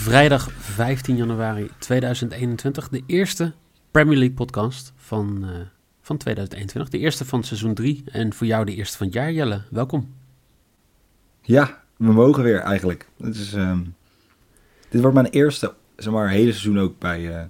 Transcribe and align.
Vrijdag 0.00 0.50
15 0.58 1.16
januari 1.16 1.70
2021, 1.78 2.88
de 2.88 3.02
eerste 3.06 3.52
Premier 3.90 4.16
League 4.18 4.36
podcast 4.36 4.92
van, 4.96 5.38
uh, 5.42 5.50
van 6.00 6.16
2021. 6.16 6.90
De 6.90 6.98
eerste 6.98 7.24
van 7.24 7.42
seizoen 7.42 7.74
3 7.74 8.04
en 8.06 8.32
voor 8.32 8.46
jou 8.46 8.64
de 8.64 8.74
eerste 8.74 8.96
van 8.96 9.06
het 9.06 9.14
jaar, 9.14 9.32
Jelle. 9.32 9.62
Welkom. 9.70 10.14
Ja, 11.42 11.82
we 11.96 12.12
mogen 12.12 12.42
weer 12.42 12.58
eigenlijk. 12.58 13.08
Dit, 13.16 13.36
is, 13.36 13.52
um, 13.52 13.94
dit 14.88 15.00
wordt 15.00 15.16
mijn 15.16 15.26
eerste 15.26 15.74
zeg 15.96 16.12
maar, 16.12 16.28
hele 16.28 16.52
seizoen 16.52 16.78
ook 16.78 16.98
bij, 16.98 17.20
uh, 17.20 17.42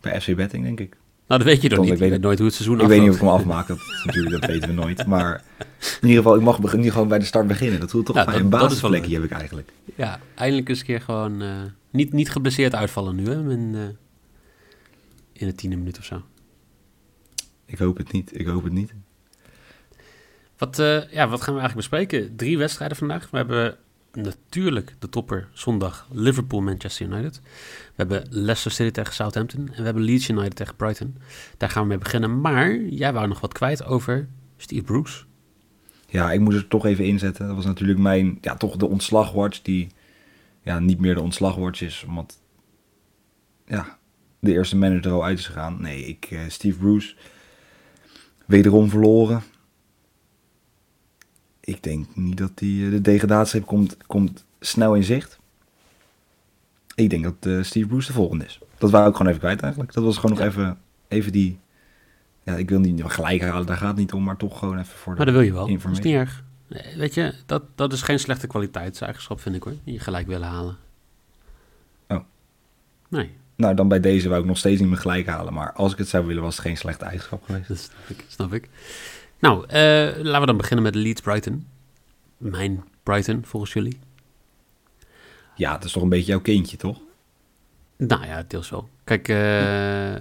bij 0.00 0.20
FC 0.20 0.36
Betting, 0.36 0.64
denk 0.64 0.80
ik. 0.80 0.96
Nou, 1.26 1.42
dat 1.42 1.52
weet 1.52 1.62
je 1.62 1.68
toch 1.68 1.84
niet. 1.84 1.92
Ik 1.92 1.98
weet, 1.98 2.20
nooit 2.20 2.38
hoe 2.38 2.46
het 2.46 2.56
seizoen 2.56 2.80
Ik 2.80 2.86
weet 2.86 3.00
niet 3.00 3.08
of 3.08 3.14
ik 3.14 3.20
hem 3.20 3.30
afmaak, 3.30 3.66
dat, 3.66 3.78
natuurlijk, 4.04 4.40
dat 4.40 4.50
weten 4.50 4.68
we 4.68 4.74
nooit. 4.74 5.06
Maar 5.06 5.42
in 5.78 6.08
ieder 6.08 6.22
geval, 6.22 6.36
ik 6.36 6.42
mag 6.42 6.76
nu 6.76 6.90
gewoon 6.90 7.08
bij 7.08 7.18
de 7.18 7.24
start 7.24 7.46
beginnen. 7.46 7.80
Dat 7.80 7.90
voelt 7.90 8.06
toch 8.06 8.16
ja, 8.16 8.34
een 8.34 8.48
basisplekje 8.48 9.14
heb 9.14 9.24
ik 9.24 9.30
eigenlijk. 9.30 9.72
Ja, 9.94 10.20
eindelijk 10.34 10.68
eens 10.68 10.78
een 10.78 10.84
keer 10.86 11.00
gewoon 11.00 11.42
uh, 11.42 11.48
niet, 11.94 12.12
niet 12.12 12.30
geblesseerd 12.30 12.74
uitvallen 12.74 13.16
nu, 13.16 13.26
hè? 13.28 13.50
In, 13.50 13.74
uh, 13.74 13.82
in 15.32 15.46
de 15.46 15.54
tiende 15.54 15.76
minuut 15.76 15.98
of 15.98 16.04
zo. 16.04 16.22
Ik 17.64 17.78
hoop 17.78 17.96
het 17.96 18.12
niet, 18.12 18.40
ik 18.40 18.46
hoop 18.46 18.64
het 18.64 18.72
niet. 18.72 18.94
Wat, 20.56 20.78
uh, 20.78 21.12
ja, 21.12 21.28
wat 21.28 21.42
gaan 21.42 21.54
we 21.54 21.60
eigenlijk 21.60 21.74
bespreken? 21.74 22.36
Drie 22.36 22.58
wedstrijden 22.58 22.96
vandaag. 22.96 23.30
We 23.30 23.36
hebben 23.36 23.76
natuurlijk 24.12 24.94
de 24.98 25.08
topper 25.08 25.48
zondag 25.52 26.08
Liverpool-Manchester 26.10 27.06
United. 27.06 27.40
We 27.42 27.92
hebben 27.96 28.26
Leicester 28.30 28.70
City 28.70 28.90
tegen 28.90 29.14
Southampton. 29.14 29.68
En 29.68 29.76
we 29.76 29.82
hebben 29.82 30.02
Leeds 30.02 30.28
United 30.28 30.56
tegen 30.56 30.76
Brighton. 30.76 31.16
Daar 31.56 31.70
gaan 31.70 31.82
we 31.82 31.88
mee 31.88 31.98
beginnen. 31.98 32.40
Maar 32.40 32.76
jij 32.78 33.12
wou 33.12 33.28
nog 33.28 33.40
wat 33.40 33.52
kwijt 33.52 33.84
over 33.84 34.28
Steve 34.56 34.82
Bruce. 34.82 35.24
Ja, 36.08 36.32
ik 36.32 36.40
moest 36.40 36.56
er 36.56 36.68
toch 36.68 36.86
even 36.86 37.04
inzetten. 37.04 37.46
Dat 37.46 37.56
was 37.56 37.64
natuurlijk 37.64 37.98
mijn, 37.98 38.38
ja, 38.40 38.56
toch 38.56 38.76
de 38.76 38.86
ontslagwatch 38.86 39.62
die 39.62 39.88
ja, 40.64 40.78
niet 40.78 41.00
meer 41.00 41.14
de 41.14 41.20
ontslagwatch 41.20 41.80
is. 41.80 42.04
Omdat, 42.08 42.38
ja, 43.66 43.98
de 44.38 44.52
eerste 44.52 44.76
manager 44.76 45.06
er 45.06 45.12
al 45.12 45.24
uit 45.24 45.38
is 45.38 45.46
gegaan. 45.46 45.82
Nee, 45.82 46.06
ik, 46.06 46.30
uh, 46.30 46.40
Steve 46.48 46.78
Bruce, 46.78 47.14
wederom 48.46 48.88
verloren 48.88 49.42
ik 51.64 51.82
denk 51.82 52.06
niet 52.14 52.36
dat 52.36 52.50
die, 52.54 52.84
eh, 52.84 52.90
de 52.90 53.00
degradatie 53.00 53.60
komt, 53.60 53.96
komt 54.06 54.46
snel 54.60 54.94
in 54.94 55.04
zicht. 55.04 55.38
Ik 56.94 57.10
denk 57.10 57.24
dat 57.24 57.46
uh, 57.46 57.62
Steve 57.62 57.86
Bruce 57.86 58.06
de 58.06 58.12
volgende 58.12 58.44
is. 58.44 58.58
Dat 58.78 58.90
wou 58.90 59.08
ik 59.08 59.16
gewoon 59.16 59.28
even 59.28 59.40
kwijt 59.40 59.60
eigenlijk. 59.60 59.92
Dat 59.92 60.04
was 60.04 60.16
gewoon 60.16 60.36
nog 60.36 60.46
even, 60.46 60.78
even 61.08 61.32
die... 61.32 61.58
Ja, 62.42 62.54
ik 62.54 62.68
wil 62.68 62.80
niet 62.80 63.02
gelijk 63.04 63.42
halen, 63.42 63.66
daar 63.66 63.76
gaat 63.76 63.88
het 63.88 63.96
niet 63.96 64.12
om, 64.12 64.22
maar 64.22 64.36
toch 64.36 64.58
gewoon 64.58 64.78
even 64.78 64.98
voor 64.98 65.12
de 65.12 65.16
Maar 65.16 65.26
dat 65.26 65.34
wil 65.34 65.44
je 65.44 65.52
wel, 65.52 65.66
dat 65.66 65.90
is 65.92 65.98
niet 65.98 66.14
erg. 66.14 66.44
Weet 66.96 67.14
je, 67.14 67.34
dat, 67.46 67.62
dat 67.74 67.92
is 67.92 68.02
geen 68.02 68.18
slechte 68.18 68.46
kwaliteitseigenschap, 68.46 69.40
vind 69.40 69.56
ik 69.56 69.62
hoor. 69.62 69.74
Je 69.84 69.98
gelijk 69.98 70.26
willen 70.26 70.48
halen. 70.48 70.76
Oh. 72.08 72.20
Nee. 73.08 73.30
Nou, 73.56 73.74
dan 73.74 73.88
bij 73.88 74.00
deze 74.00 74.28
wou 74.28 74.40
ik 74.40 74.46
nog 74.46 74.58
steeds 74.58 74.80
niet 74.80 74.88
meer 74.88 74.98
gelijk 74.98 75.26
halen. 75.26 75.52
Maar 75.52 75.72
als 75.72 75.92
ik 75.92 75.98
het 75.98 76.08
zou 76.08 76.26
willen, 76.26 76.42
was 76.42 76.56
het 76.56 76.64
geen 76.66 76.76
slechte 76.76 77.04
eigenschap 77.04 77.44
geweest. 77.44 77.68
Dat 77.68 77.78
snap 77.78 78.08
ik, 78.08 78.24
snap 78.28 78.52
ik. 78.52 78.68
Nou, 79.38 79.64
uh, 79.66 79.70
laten 80.22 80.40
we 80.40 80.46
dan 80.46 80.56
beginnen 80.56 80.84
met 80.84 80.94
Leeds 80.94 81.20
Brighton. 81.20 81.66
Mijn 82.36 82.84
Brighton, 83.02 83.44
volgens 83.44 83.72
jullie. 83.72 83.98
Ja, 85.54 85.74
het 85.74 85.84
is 85.84 85.92
toch 85.92 86.02
een 86.02 86.08
beetje 86.08 86.30
jouw 86.30 86.40
kindje, 86.40 86.76
toch? 86.76 87.00
Nou 87.96 88.26
ja, 88.26 88.44
deels 88.48 88.70
wel. 88.70 88.88
Kijk, 89.04 89.28
uh, 89.28 90.14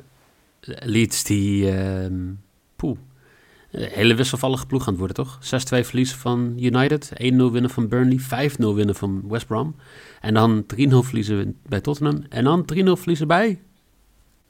Leeds 0.79 1.23
die... 1.23 1.73
Uh, 1.73 2.31
poeh, 2.75 2.97
hele 3.77 4.15
wisselvallige 4.15 4.65
ploeg 4.65 4.81
aan 4.81 4.87
het 4.87 4.97
worden, 4.97 5.15
toch? 5.15 5.39
6-2 5.41 5.79
verliezen 5.79 6.17
van 6.17 6.53
United, 6.59 7.11
1-0 7.11 7.15
winnen 7.25 7.69
van 7.69 7.87
Burnley, 7.87 8.19
5-0 8.19 8.55
winnen 8.57 8.95
van 8.95 9.23
West 9.27 9.47
Brom. 9.47 9.75
En 10.21 10.33
dan 10.33 10.65
3-0 10.75 10.77
verliezen 10.77 11.57
bij 11.67 11.81
Tottenham. 11.81 12.23
En 12.29 12.43
dan 12.43 12.65
3-0 12.73 12.75
verliezen 12.75 13.27
bij... 13.27 13.61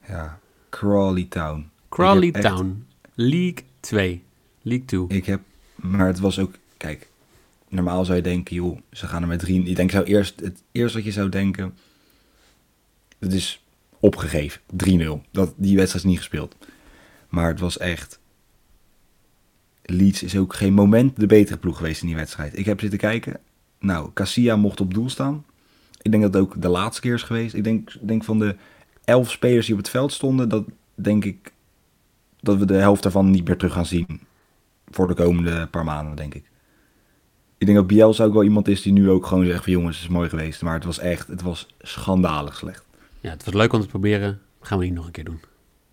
Ja, 0.08 0.40
Crawley 0.70 1.26
Town. 1.30 1.70
Crawley 1.90 2.32
Town, 2.32 2.86
League 3.14 3.64
2. 3.80 4.24
League 4.62 4.86
2. 4.86 5.06
Ik 5.08 5.26
heb, 5.26 5.42
maar 5.76 6.08
het 6.08 6.20
was 6.20 6.40
ook, 6.40 6.54
kijk, 6.78 7.10
normaal 7.70 8.06
zou 8.06 8.18
je 8.18 8.24
denken, 8.24 8.56
joh, 8.56 8.78
ze 8.92 9.08
gaan 9.08 9.22
er 9.22 9.28
met 9.28 9.40
drie. 9.40 9.64
Ik 9.64 9.76
denk, 9.76 9.92
zou 9.92 10.04
eerst, 10.04 10.40
het 10.40 10.64
eerste 10.72 10.98
wat 10.98 11.06
je 11.06 11.12
zou 11.12 11.30
denken, 11.30 11.78
het 13.20 13.34
is 13.34 13.64
opgegeven, 14.00 14.62
3-0. 14.62 15.32
Dat, 15.32 15.54
die 15.56 15.76
wedstrijd 15.76 16.06
is 16.06 16.12
niet 16.12 16.18
gespeeld. 16.18 16.56
Maar 17.30 17.48
het 17.48 17.60
was 17.60 17.78
echt, 17.78 18.20
Leeds 19.84 20.24
is 20.24 20.38
ook 20.38 20.54
geen 20.54 20.74
moment 20.74 21.20
de 21.20 21.26
betere 21.26 21.58
ploeg 21.58 21.78
geweest 21.78 22.02
in 22.02 22.08
die 22.08 22.16
wedstrijd. 22.16 22.58
Ik 22.58 22.66
heb 22.66 22.80
zitten 22.80 23.00
kijken, 23.00 23.40
nou, 23.80 24.10
Cassia 24.14 24.56
mocht 24.56 24.82
op 24.82 24.94
doel 24.94 25.10
staan. 25.10 25.46
Ik 26.02 26.12
denk 26.12 26.24
dat 26.24 26.34
het 26.34 26.44
ook 26.44 26.62
de 26.62 26.68
laatste 26.68 27.02
keer 27.02 27.14
is 27.14 27.24
geweest. 27.24 27.54
Ik 27.54 27.64
denk, 27.64 27.92
denk 28.02 28.24
van 28.24 28.40
de 28.40 28.56
elf 29.04 29.32
spelers 29.32 29.66
die 29.66 29.76
op 29.76 29.82
het 29.82 29.90
veld 29.90 30.12
stonden, 30.12 30.50
dat 30.50 30.66
denk 30.96 31.26
ik 31.26 31.54
dat 32.40 32.58
we 32.58 32.66
de 32.66 32.74
helft 32.74 33.04
daarvan 33.04 33.30
niet 33.30 33.48
meer 33.48 33.58
terug 33.58 33.74
gaan 33.74 33.86
zien 33.86 34.22
voor 34.90 35.08
de 35.08 35.14
komende 35.14 35.68
paar 35.68 35.84
maanden, 35.84 36.16
denk 36.16 36.34
ik. 36.34 36.52
Ik 37.58 37.66
denk 37.66 37.78
dat 37.78 37.88
Bielsa 37.88 38.24
ook 38.24 38.34
wel 38.34 38.44
iemand 38.44 38.68
is 38.68 38.82
die 38.82 38.94
nu 38.94 39.10
ook 39.10 39.26
gewoon 39.26 39.46
zegt 39.46 39.64
van 39.64 39.72
jongens, 39.72 39.96
het 39.96 40.06
is 40.06 40.12
mooi 40.12 40.30
geweest. 40.30 40.62
Maar 40.62 40.74
het 40.74 40.84
was 40.84 41.00
echt, 41.00 41.28
het 41.28 41.42
was 41.42 41.68
schandalig 41.80 42.56
slecht. 42.56 42.86
Ja, 43.20 43.30
het 43.30 43.44
was 43.44 43.54
leuk 43.54 43.74
om 43.74 43.82
te 43.82 43.88
proberen. 43.88 44.42
Gaan 44.62 44.78
we 44.78 44.86
niet 44.86 44.94
nog 44.94 45.06
een 45.06 45.12
keer 45.12 45.24
doen. 45.24 45.40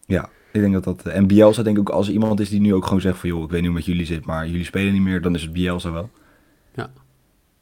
Ja, 0.07 0.29
ik 0.53 0.61
denk 0.61 0.73
dat 0.73 0.85
dat... 0.85 1.07
En 1.07 1.27
Bielsa 1.27 1.63
denk 1.63 1.77
ik 1.77 1.89
ook 1.89 1.97
als 1.97 2.07
er 2.07 2.13
iemand 2.13 2.41
is 2.41 2.49
die 2.49 2.61
nu 2.61 2.75
ook 2.75 2.85
gewoon 2.85 3.01
zegt 3.01 3.19
van 3.19 3.29
joh, 3.29 3.43
ik 3.43 3.51
weet 3.51 3.61
niet 3.61 3.69
hoe 3.69 3.79
met 3.79 3.87
jullie 3.87 4.07
zit, 4.07 4.25
maar 4.25 4.49
jullie 4.49 4.65
spelen 4.65 4.93
niet 4.93 5.03
meer, 5.03 5.21
dan 5.21 5.35
is 5.35 5.43
het 5.43 5.53
Bielsa 5.53 5.93
wel. 5.93 6.11
Ja. 6.75 6.91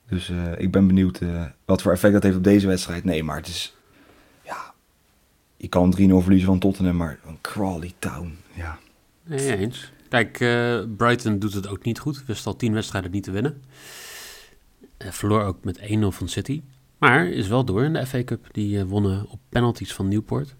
Dus 0.08 0.30
uh, 0.30 0.58
ik 0.58 0.70
ben 0.70 0.86
benieuwd 0.86 1.20
uh, 1.20 1.44
wat 1.64 1.82
voor 1.82 1.92
effect 1.92 2.12
dat 2.12 2.22
heeft 2.22 2.36
op 2.36 2.44
deze 2.44 2.66
wedstrijd. 2.66 3.04
Nee, 3.04 3.24
maar 3.24 3.36
het 3.36 3.46
is... 3.46 3.76
Ja, 4.44 4.74
je 5.56 5.68
kan 5.68 5.94
3-0 5.96 5.98
verliezen 5.98 6.46
van 6.46 6.58
Tottenham, 6.58 6.96
maar 6.96 7.18
een 7.26 7.38
Crawley 7.40 7.92
Town, 7.98 8.36
ja. 8.54 8.78
Nee, 9.24 9.56
eens. 9.56 9.92
Kijk, 10.08 10.40
uh, 10.40 10.82
Brighton 10.96 11.38
doet 11.38 11.54
het 11.54 11.68
ook 11.68 11.84
niet 11.84 11.98
goed. 11.98 12.24
Wist 12.26 12.46
al 12.46 12.56
tien 12.56 12.72
wedstrijden 12.72 13.10
niet 13.10 13.22
te 13.22 13.30
winnen. 13.30 13.62
Verloor 14.98 15.42
ook 15.42 15.64
met 15.64 15.78
1-0 15.78 15.84
van 16.00 16.28
City. 16.28 16.62
Maar 16.98 17.26
is 17.26 17.48
wel 17.48 17.64
door 17.64 17.84
in 17.84 17.92
de 17.92 18.06
FA 18.06 18.24
Cup. 18.24 18.46
Die 18.52 18.84
wonnen 18.84 19.26
op 19.28 19.40
penalties 19.48 19.94
van 19.94 20.08
Newport. 20.08 20.54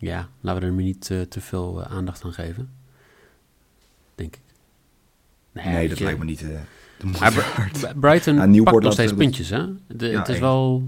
Ja, 0.00 0.28
laten 0.40 0.60
we 0.60 0.66
er 0.66 0.74
maar 0.74 0.82
niet 0.82 1.04
te 1.28 1.40
veel 1.40 1.84
aandacht 1.84 2.24
aan 2.24 2.32
geven. 2.32 2.70
Denk 4.14 4.36
ik. 4.36 4.42
Nee, 5.52 5.66
nee 5.66 5.88
dat 5.88 6.00
lijkt 6.00 6.18
me 6.18 6.24
niet... 6.24 6.44
maar 7.02 7.70
Brighton 7.96 8.34
Newport 8.34 8.64
pakt 8.64 8.82
nog 8.82 8.92
steeds 8.92 9.14
puntjes, 9.14 9.48
hè? 9.48 9.66
De, 9.86 10.06
ja, 10.06 10.18
het 10.18 10.28
is 10.28 10.38
wel... 10.38 10.84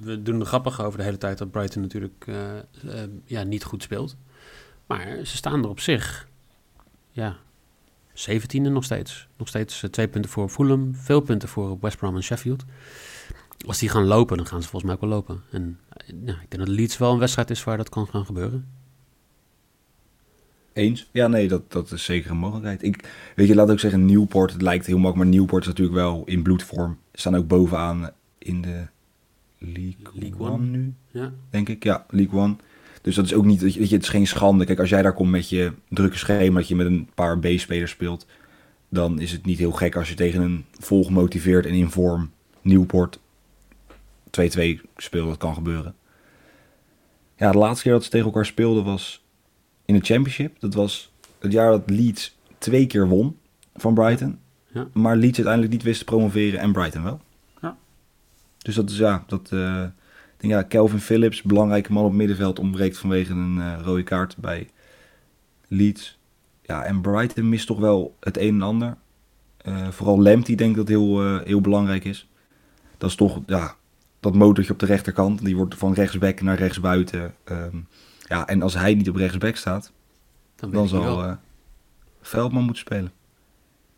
we 0.00 0.22
doen 0.22 0.40
er 0.40 0.46
grappig 0.46 0.82
over 0.82 0.98
de 0.98 1.04
hele 1.04 1.18
tijd 1.18 1.38
dat 1.38 1.50
Brighton 1.50 1.82
natuurlijk 1.82 2.26
ja, 3.24 3.42
niet 3.42 3.64
goed 3.64 3.82
speelt. 3.82 4.16
Maar 4.86 5.18
ze 5.22 5.36
staan 5.36 5.62
er 5.62 5.68
op 5.68 5.80
zich 5.80 6.28
ja, 7.10 7.36
17e 8.14 8.60
nog 8.60 8.84
steeds. 8.84 9.28
Nog 9.36 9.48
steeds 9.48 9.84
twee 9.90 10.08
punten 10.08 10.30
voor 10.30 10.48
Fulham, 10.48 10.94
veel 10.94 11.20
punten 11.20 11.48
voor 11.48 11.78
West 11.80 11.96
Brom 11.96 12.16
en 12.16 12.22
Sheffield. 12.22 12.64
Als 13.66 13.78
die 13.78 13.88
gaan 13.88 14.04
lopen, 14.04 14.36
dan 14.36 14.46
gaan 14.46 14.62
ze 14.62 14.68
volgens 14.68 14.84
mij 14.84 14.94
ook 14.94 15.08
wel 15.08 15.18
lopen. 15.18 15.42
En 15.50 15.78
ja, 16.06 16.32
ik 16.32 16.50
denk 16.50 16.66
dat 16.66 16.68
Leeds 16.68 16.98
wel 16.98 17.12
een 17.12 17.18
wedstrijd 17.18 17.50
is 17.50 17.64
waar 17.64 17.76
dat 17.76 17.88
kan 17.88 18.06
gaan 18.06 18.24
gebeuren. 18.24 18.68
Eens? 20.72 21.08
Ja, 21.12 21.26
nee, 21.26 21.48
dat, 21.48 21.72
dat 21.72 21.92
is 21.92 22.04
zeker 22.04 22.30
een 22.30 22.36
mogelijkheid. 22.36 22.82
Ik, 22.82 23.08
weet 23.36 23.48
je, 23.48 23.54
laat 23.54 23.70
ook 23.70 23.80
zeggen, 23.80 24.06
Newport, 24.06 24.52
het 24.52 24.62
lijkt 24.62 24.86
heel 24.86 24.98
makkelijk, 24.98 25.30
maar 25.30 25.40
Newport 25.40 25.62
is 25.62 25.68
natuurlijk 25.68 25.96
wel 25.96 26.22
in 26.24 26.42
bloedvorm. 26.42 26.98
Ze 27.12 27.20
staan 27.20 27.36
ook 27.36 27.46
bovenaan 27.46 28.10
in 28.38 28.62
de 28.62 28.86
League, 29.58 30.10
League 30.12 30.38
One 30.38 30.66
nu, 30.66 30.94
ja. 31.10 31.32
denk 31.50 31.68
ik. 31.68 31.84
Ja, 31.84 32.06
League 32.08 32.40
One. 32.40 32.56
Dus 33.02 33.14
dat 33.14 33.24
is 33.24 33.34
ook 33.34 33.44
niet, 33.44 33.60
weet 33.60 33.74
je, 33.74 33.94
het 33.94 34.02
is 34.02 34.08
geen 34.08 34.26
schande. 34.26 34.64
Kijk, 34.64 34.78
als 34.78 34.88
jij 34.88 35.02
daar 35.02 35.14
komt 35.14 35.30
met 35.30 35.48
je 35.48 35.72
drukke 35.88 36.18
schema, 36.18 36.58
dat 36.58 36.68
je 36.68 36.76
met 36.76 36.86
een 36.86 37.08
paar 37.14 37.38
B-spelers 37.38 37.90
speelt, 37.90 38.26
dan 38.88 39.20
is 39.20 39.32
het 39.32 39.44
niet 39.44 39.58
heel 39.58 39.72
gek 39.72 39.96
als 39.96 40.08
je 40.08 40.14
tegen 40.14 40.42
een 40.42 40.64
vol 40.78 41.04
gemotiveerd 41.04 41.66
en 41.66 41.74
in 41.74 41.90
vorm 41.90 42.30
Nieuwport 42.62 43.18
2-2 44.40 44.80
speelt. 44.96 45.28
Dat 45.28 45.36
kan 45.36 45.54
gebeuren. 45.54 45.94
Ja, 47.36 47.52
de 47.52 47.58
laatste 47.58 47.82
keer 47.82 47.92
dat 47.92 48.04
ze 48.04 48.10
tegen 48.10 48.26
elkaar 48.26 48.46
speelden 48.46 48.84
was 48.84 49.24
in 49.84 49.94
de 49.94 50.04
Championship. 50.04 50.60
Dat 50.60 50.74
was 50.74 51.12
het 51.38 51.52
jaar 51.52 51.70
dat 51.70 51.90
Leeds 51.90 52.36
twee 52.58 52.86
keer 52.86 53.08
won 53.08 53.38
van 53.74 53.94
Brighton. 53.94 54.38
Ja. 54.72 54.88
Maar 54.92 55.16
Leeds 55.16 55.36
uiteindelijk 55.36 55.72
niet 55.72 55.82
wist 55.82 55.98
te 55.98 56.04
promoveren 56.04 56.60
en 56.60 56.72
Brighton 56.72 57.02
wel. 57.02 57.20
Ja. 57.62 57.76
Dus 58.58 58.74
dat 58.74 58.90
is 58.90 58.96
ja, 58.96 59.24
dat... 59.26 59.50
Uh, 59.52 59.82
ik 60.34 60.50
denk 60.50 60.52
ja, 60.52 60.62
Kelvin 60.62 61.00
Phillips, 61.00 61.42
belangrijke 61.42 61.92
man 61.92 62.02
op 62.02 62.08
het 62.08 62.18
middenveld, 62.18 62.58
ontbreekt 62.58 62.98
vanwege 62.98 63.32
een 63.32 63.56
uh, 63.56 63.80
rode 63.82 64.02
kaart 64.02 64.36
bij 64.36 64.68
Leeds. 65.68 66.18
Ja, 66.62 66.84
en 66.84 67.00
Brighton 67.00 67.48
mist 67.48 67.66
toch 67.66 67.78
wel 67.78 68.16
het 68.20 68.38
een 68.38 68.54
en 68.54 68.62
ander. 68.62 68.96
Uh, 69.62 69.88
vooral 69.88 70.22
Lamptey 70.22 70.54
denk 70.54 70.70
ik 70.70 70.76
dat 70.76 70.88
heel, 70.88 71.38
heel 71.38 71.60
belangrijk 71.60 72.04
is. 72.04 72.28
Dat 72.98 73.10
is 73.10 73.16
toch, 73.16 73.40
ja, 73.46 73.76
dat 74.24 74.34
motortje 74.34 74.72
op 74.72 74.78
de 74.78 74.86
rechterkant. 74.86 75.44
Die 75.44 75.56
wordt 75.56 75.74
van 75.74 75.92
rechtsback 75.92 76.40
naar 76.40 76.56
rechtsbuiten. 76.56 77.34
Um, 77.44 77.88
ja, 78.18 78.46
en 78.46 78.62
als 78.62 78.74
hij 78.74 78.94
niet 78.94 79.08
op 79.08 79.16
rechtsback 79.16 79.56
staat, 79.56 79.92
dan, 80.56 80.70
dan 80.70 80.88
zal 80.88 81.24
uh, 81.24 81.32
Veldman 82.20 82.64
moeten 82.64 82.82
spelen. 82.82 83.12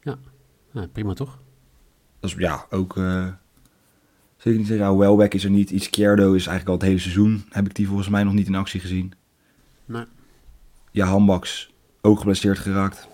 Ja, 0.00 0.16
prima 0.92 1.12
toch? 1.12 1.38
Dat 2.20 2.30
is 2.30 2.36
ja, 2.36 2.66
ook... 2.70 2.96
Uh, 2.96 3.28
zeker 4.36 4.58
niet 4.58 4.68
zeggen, 4.68 4.86
ja, 4.86 4.96
Welbeck 4.96 5.34
is 5.34 5.44
er 5.44 5.50
niet. 5.50 5.70
Izquierdo 5.70 6.32
is 6.32 6.46
eigenlijk 6.46 6.68
al 6.68 6.74
het 6.74 6.82
hele 6.82 6.98
seizoen. 6.98 7.44
Heb 7.50 7.66
ik 7.66 7.74
die 7.74 7.86
volgens 7.86 8.08
mij 8.08 8.24
nog 8.24 8.32
niet 8.32 8.46
in 8.46 8.54
actie 8.54 8.80
gezien. 8.80 9.12
Nee. 9.84 10.04
Ja, 10.90 11.06
Handbaks 11.06 11.72
ook 12.00 12.18
geblesseerd 12.18 12.58
geraakt. 12.58 13.08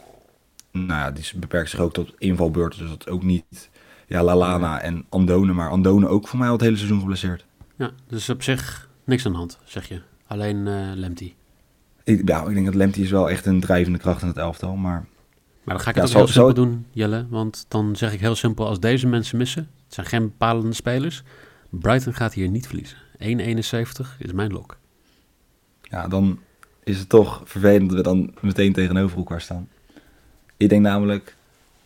Nou 0.70 0.87
ja, 0.87 1.11
die 1.11 1.25
beperkt 1.37 1.70
zich 1.70 1.81
ook 1.81 1.93
tot 1.93 2.14
invalbeurten. 2.19 2.79
Dus 2.79 2.88
dat 2.88 3.09
ook 3.09 3.23
niet 3.23 3.70
ja, 4.12 4.23
Lalana 4.23 4.81
en 4.81 5.05
Andone. 5.09 5.53
Maar 5.53 5.70
Andone 5.70 6.09
ook 6.09 6.29
voor 6.29 6.38
mij 6.38 6.49
al 6.49 6.53
het 6.53 6.62
hele 6.62 6.76
seizoen 6.76 7.00
geblesseerd. 7.00 7.44
Ja, 7.76 7.91
dus 8.06 8.29
op 8.29 8.43
zich 8.43 8.88
niks 9.05 9.26
aan 9.26 9.32
de 9.32 9.38
hand, 9.38 9.59
zeg 9.64 9.88
je. 9.88 10.00
Alleen 10.26 10.67
uh, 10.67 10.91
Lemty. 10.94 11.32
Ik, 12.05 12.29
ja, 12.29 12.44
ik 12.47 12.55
denk 12.55 12.67
dat 12.67 12.75
Lemty 12.75 13.00
is 13.00 13.11
wel 13.11 13.31
echt 13.31 13.47
een 13.47 13.61
drijvende 13.61 13.99
kracht 13.99 14.23
in 14.23 14.29
het 14.29 14.37
elftal. 14.37 14.76
Maar, 14.76 15.06
maar 15.62 15.75
dan 15.75 15.81
ga 15.81 15.91
ik 15.91 15.97
het 15.97 16.05
ook 16.05 16.12
heel 16.12 16.26
simpel 16.26 16.55
doen, 16.55 16.87
Jelle. 16.91 17.26
Want 17.29 17.64
dan 17.69 17.97
zeg 17.97 18.12
ik 18.12 18.20
heel 18.20 18.35
simpel, 18.35 18.67
als 18.67 18.81
deze 18.81 19.06
mensen 19.06 19.38
missen... 19.38 19.70
het 19.85 19.94
zijn 19.94 20.06
geen 20.06 20.23
bepalende 20.23 20.75
spelers... 20.75 21.23
Brighton 21.69 22.14
gaat 22.14 22.35
hier 22.35 22.49
niet 22.49 22.67
verliezen. 22.67 22.97
1,71 23.19 24.19
is 24.19 24.32
mijn 24.32 24.53
lok. 24.53 24.76
Ja, 25.82 26.09
dan 26.09 26.38
is 26.85 26.99
het 26.99 27.09
toch 27.09 27.43
vervelend 27.44 27.88
dat 27.88 27.97
we 27.97 28.03
dan 28.03 28.35
meteen 28.41 28.73
tegenover 28.73 29.17
elkaar 29.17 29.41
staan. 29.41 29.69
Ik 30.56 30.69
denk 30.69 30.82
namelijk 30.82 31.37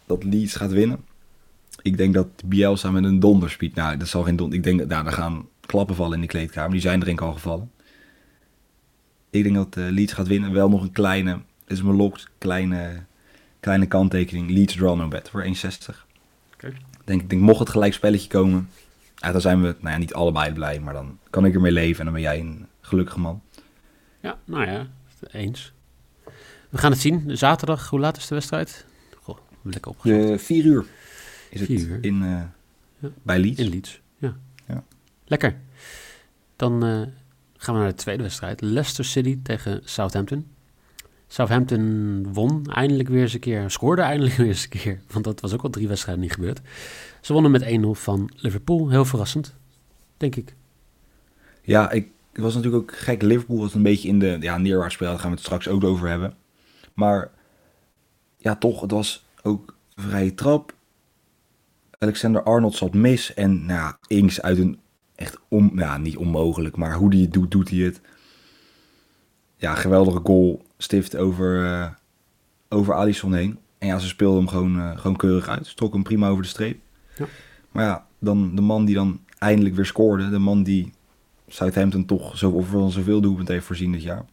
dat 0.06 0.24
Leeds 0.24 0.54
gaat 0.54 0.70
winnen 0.70 1.04
ik 1.86 1.96
denk 1.96 2.14
dat 2.14 2.28
Bielsa 2.44 2.90
met 2.90 3.04
een 3.04 3.20
donderspeed, 3.20 3.74
nou, 3.74 3.96
dat 3.96 4.08
zal 4.08 4.22
geen 4.22 4.36
donder. 4.36 4.58
Ik 4.58 4.64
denk 4.64 4.78
dat 4.78 4.88
nou, 4.88 5.06
er 5.06 5.12
gaan 5.12 5.48
klappen 5.60 5.96
vallen 5.96 6.14
in 6.14 6.20
de 6.20 6.26
kleedkamer. 6.26 6.70
Die 6.70 6.80
zijn 6.80 7.00
er 7.00 7.08
ik 7.08 7.20
al 7.20 7.32
gevallen. 7.32 7.70
Ik 9.30 9.42
denk 9.42 9.54
dat 9.54 9.76
uh, 9.76 9.90
Leeds 9.90 10.12
gaat 10.12 10.26
winnen. 10.26 10.52
Wel 10.52 10.68
nog 10.68 10.82
een 10.82 10.92
kleine, 10.92 11.32
dit 11.66 11.76
is 11.76 11.82
mijn 11.82 11.96
lokt, 11.96 12.28
kleine, 12.38 13.02
kleine 13.60 13.86
kanttekening. 13.86 14.50
Leeds 14.50 14.74
draw 14.74 14.96
no 14.96 15.08
bet 15.08 15.30
voor 15.30 15.44
1,60. 15.44 15.50
Okay. 16.54 16.72
Denk, 17.04 17.22
ik 17.22 17.30
denk, 17.30 17.42
mocht 17.42 17.58
het 17.58 17.68
gelijk 17.68 17.92
spelletje 17.92 18.28
komen, 18.28 18.68
ja, 19.16 19.32
dan 19.32 19.40
zijn 19.40 19.62
we 19.62 19.76
nou 19.80 19.92
ja, 19.92 19.98
niet 19.98 20.14
allebei 20.14 20.52
blij, 20.52 20.80
maar 20.80 20.94
dan 20.94 21.18
kan 21.30 21.44
ik 21.44 21.54
ermee 21.54 21.72
leven 21.72 21.98
en 21.98 22.04
dan 22.04 22.14
ben 22.14 22.22
jij 22.22 22.40
een 22.40 22.66
gelukkige 22.80 23.20
man. 23.20 23.42
Ja, 24.20 24.38
nou 24.44 24.66
ja, 24.66 24.86
eens. 25.30 25.72
We 26.68 26.78
gaan 26.78 26.90
het 26.90 27.00
zien. 27.00 27.36
Zaterdag, 27.36 27.88
hoe 27.88 28.00
laat 28.00 28.16
is 28.16 28.26
de 28.26 28.34
wedstrijd? 28.34 28.84
Goh, 29.22 29.38
lekker 29.62 29.90
opgezocht. 29.90 30.42
vier 30.42 30.64
uur 30.64 30.86
is 31.50 31.60
het 31.60 31.70
in, 32.00 32.22
uh, 32.22 32.42
ja. 32.98 33.10
bij 33.22 33.38
Leeds. 33.38 33.60
In 33.60 33.68
Leeds, 33.68 34.00
ja. 34.18 34.36
ja. 34.68 34.84
Lekker. 35.24 35.56
Dan 36.56 36.84
uh, 36.84 37.02
gaan 37.56 37.74
we 37.74 37.80
naar 37.80 37.90
de 37.90 37.94
tweede 37.94 38.22
wedstrijd. 38.22 38.60
Leicester 38.60 39.04
City 39.04 39.38
tegen 39.42 39.80
Southampton. 39.84 40.46
Southampton 41.28 42.26
won 42.32 42.66
eindelijk 42.66 43.08
weer 43.08 43.22
eens 43.22 43.34
een 43.34 43.40
keer. 43.40 43.70
Scoorde 43.70 44.02
eindelijk 44.02 44.36
weer 44.40 44.46
eens 44.46 44.62
een 44.62 44.68
keer. 44.68 45.00
Want 45.10 45.24
dat 45.24 45.40
was 45.40 45.54
ook 45.54 45.62
al 45.62 45.70
drie 45.70 45.88
wedstrijden 45.88 46.22
niet 46.22 46.32
gebeurd. 46.32 46.60
Ze 47.20 47.32
wonnen 47.32 47.50
met 47.50 47.64
1-0 47.64 47.66
van 47.90 48.30
Liverpool. 48.36 48.88
Heel 48.88 49.04
verrassend, 49.04 49.54
denk 50.16 50.36
ik. 50.36 50.54
Ja, 51.62 51.90
ik 51.90 52.08
het 52.36 52.44
was 52.44 52.54
natuurlijk 52.54 52.82
ook 52.82 52.96
gek. 52.96 53.22
Liverpool 53.22 53.58
was 53.58 53.74
een 53.74 53.82
beetje 53.82 54.08
in 54.08 54.18
de 54.18 54.36
ja, 54.40 54.58
neerwaartsspel. 54.58 55.08
Daar 55.08 55.18
gaan 55.18 55.30
we 55.30 55.36
het 55.36 55.44
straks 55.44 55.68
ook 55.68 55.84
over 55.84 56.08
hebben. 56.08 56.36
Maar 56.94 57.30
ja, 58.36 58.56
toch, 58.56 58.80
het 58.80 58.90
was 58.90 59.26
ook 59.42 59.76
vrije 59.94 60.34
trap. 60.34 60.74
Alexander 61.98 62.42
Arnold 62.42 62.74
zat 62.74 62.94
mis. 62.94 63.34
En 63.34 63.66
nou, 63.66 63.94
Ings 64.06 64.42
uit 64.42 64.58
een 64.58 64.78
echt 65.14 65.38
om, 65.48 65.78
ja, 65.78 65.98
niet 65.98 66.16
onmogelijk, 66.16 66.76
maar 66.76 66.94
hoe 66.94 67.10
die 67.10 67.22
het 67.22 67.32
doet, 67.32 67.50
doet 67.50 67.70
hij 67.70 67.78
het. 67.78 68.00
Ja, 69.56 69.74
geweldige 69.74 70.20
goal 70.22 70.62
stift 70.78 71.16
over, 71.16 71.64
uh, 71.64 71.90
over 72.68 72.94
Alisson 72.94 73.34
heen. 73.34 73.58
En 73.78 73.86
ja, 73.86 73.98
ze 73.98 74.08
speelden 74.08 74.38
hem 74.38 74.48
gewoon, 74.48 74.76
uh, 74.76 74.98
gewoon 74.98 75.16
keurig 75.16 75.48
uit. 75.48 75.66
Strok 75.66 75.92
hem 75.92 76.02
prima 76.02 76.28
over 76.28 76.42
de 76.42 76.48
streep. 76.48 76.80
Ja. 77.16 77.26
Maar 77.70 77.84
ja, 77.84 78.06
dan 78.18 78.54
de 78.54 78.60
man 78.60 78.84
die 78.84 78.94
dan 78.94 79.20
eindelijk 79.38 79.74
weer 79.74 79.86
scoorde. 79.86 80.30
De 80.30 80.38
man 80.38 80.62
die 80.62 80.92
Southampton 81.48 82.04
toch 82.04 82.38
zo, 82.38 82.50
of 82.50 82.92
zoveel 82.92 83.20
doelpunten 83.20 83.54
heeft 83.54 83.66
voorzien 83.66 83.92
dit 83.92 84.02
jaar. 84.02 84.24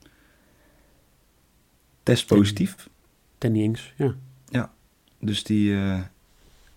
Test 2.03 2.27
positief. 2.27 2.89
Danny 3.37 3.61
Ings, 3.61 3.93
ja. 3.97 4.15
Ja, 4.45 4.73
dus 5.19 5.43
die, 5.43 5.69
uh, 5.71 5.99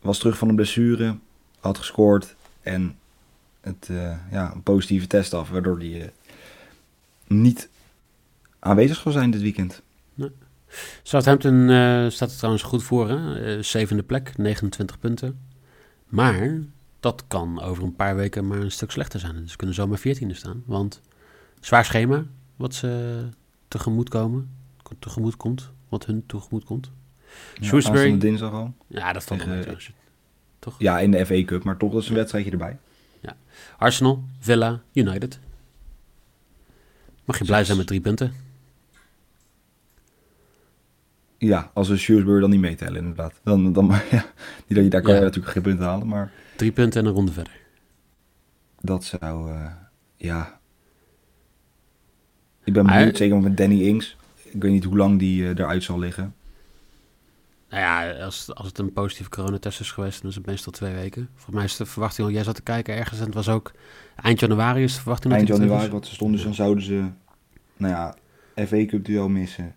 was 0.07 0.19
terug 0.19 0.39
van 0.39 0.49
een 0.49 0.55
blessure, 0.55 1.17
had 1.61 1.79
gescoord 1.79 2.37
en 2.63 2.97
het, 3.61 3.89
uh, 3.91 4.15
ja, 4.31 4.53
een 4.55 4.63
positieve 4.63 5.07
test 5.07 5.35
af, 5.35 5.51
waardoor 5.51 5.79
hij 5.79 6.01
uh, 6.01 6.05
niet 7.27 7.69
aanwezig 8.59 8.99
zal 8.99 9.13
zijn 9.13 9.31
dit 9.31 9.41
weekend. 9.41 9.83
Nee. 10.15 10.31
Southampton 11.03 11.55
uh, 11.55 12.09
staat 12.11 12.31
er 12.31 12.37
trouwens 12.37 12.65
goed 12.65 12.83
voor, 12.83 13.09
hè? 13.09 13.63
zevende 13.63 14.03
plek, 14.03 14.37
29 14.37 14.99
punten. 14.99 15.41
Maar 16.07 16.61
dat 17.01 17.25
kan 17.29 17.63
over 17.63 17.85
een 17.85 17.97
paar 17.97 18.17
weken 18.17 18.47
maar 18.47 18.59
een 18.59 18.71
stuk 18.71 18.91
slechter 18.91 19.21
zijn. 19.21 19.37
Dus 19.41 19.51
ze 19.51 19.57
kunnen 19.57 19.77
zomaar 19.77 19.99
14e 19.99 20.31
staan, 20.31 20.63
want 20.67 21.01
zwaar 21.61 21.85
schema 21.85 22.25
wat 22.57 22.75
ze 22.75 23.23
tegemoet 23.69 24.09
komen, 24.09 24.51
komt, 25.37 25.71
wat 25.89 26.07
hun 26.07 26.27
tegemoet 26.27 26.65
komt. 26.65 26.91
Ja, 27.55 27.67
Shrewsbury. 27.67 28.19
dinsdag 28.19 28.53
al. 28.53 28.75
Ja, 28.87 29.13
dat 29.13 29.25
valt 29.25 29.41
tegen, 29.41 29.79
toch? 30.59 30.75
Ja, 30.79 30.99
in 30.99 31.11
de 31.11 31.27
FA 31.27 31.45
Cup, 31.45 31.65
maar 31.65 31.77
toch 31.77 31.93
dat 31.93 32.03
is 32.03 32.09
een 32.09 32.15
wedstrijdje 32.15 32.51
erbij. 32.51 32.79
Ja. 33.21 33.37
Arsenal, 33.79 34.25
Villa, 34.39 34.81
United. 34.93 35.41
Mag 37.25 37.39
je 37.39 37.45
blij 37.45 37.65
zijn 37.65 37.77
met 37.77 37.87
drie 37.87 38.01
punten? 38.01 38.35
Ja, 41.39 41.71
als 41.75 41.89
we 41.89 41.97
Shrewsbury 41.97 42.41
dan 42.41 42.51
niet 42.51 42.61
meetellen 42.61 42.97
inderdaad. 42.97 43.41
Dan, 43.43 43.73
dan, 43.73 43.87
ja, 44.11 44.25
niet 44.67 44.77
dat 44.77 44.85
je, 44.85 44.89
daar 44.89 45.03
kan 45.03 45.15
je 45.15 45.21
natuurlijk 45.21 45.53
geen 45.53 45.63
punten 45.63 45.85
halen, 45.85 46.07
maar... 46.07 46.33
Drie 46.57 46.73
punten 46.73 47.01
en 47.01 47.07
een 47.07 47.15
ronde 47.15 47.33
verder. 47.33 47.53
Dat 48.81 49.05
zou, 49.05 49.51
uh, 49.51 49.67
ja... 50.17 50.61
Ik 52.65 52.73
ben 52.73 52.87
benieuwd, 52.87 53.17
zeker 53.17 53.41
met 53.41 53.57
Danny 53.57 53.81
Ings. 53.81 54.17
Ik 54.45 54.63
weet 54.63 54.73
niet 54.73 54.85
hoe 54.85 54.97
lang 54.97 55.19
die 55.19 55.43
uh, 55.43 55.49
eruit 55.49 55.83
zal 55.83 55.99
liggen. 55.99 56.35
Nou 57.71 57.83
ja, 57.83 58.25
als, 58.25 58.55
als 58.55 58.67
het 58.67 58.79
een 58.79 58.93
positieve 58.93 59.31
coronatest 59.31 59.81
is 59.81 59.91
geweest, 59.91 60.21
dan 60.21 60.31
is 60.31 60.37
het 60.37 60.47
meestal 60.47 60.73
twee 60.73 60.95
weken. 60.95 61.29
Volgens 61.35 61.55
mij 61.55 61.65
is 61.65 61.77
de 61.77 61.87
verwachting 61.87 62.27
al, 62.27 62.33
jij 62.33 62.45
zat 62.45 62.55
te 62.55 62.63
kijken 62.63 62.95
ergens 62.95 63.19
en 63.19 63.25
het 63.25 63.35
was 63.35 63.49
ook 63.49 63.73
eind 64.23 64.41
januari 64.41 64.83
is 64.83 64.95
de 64.95 65.01
verwachting. 65.01 65.35
Eind 65.35 65.49
januari, 65.49 65.91
wat 65.91 66.07
ze 66.07 66.15
stonden, 66.15 66.43
dan 66.43 66.55
zouden 66.55 66.85
ze, 66.85 67.05
nou 67.77 67.93
ja, 67.95 68.15
FA 68.67 68.87
Cup 68.87 69.05
duel 69.05 69.29
missen. 69.29 69.75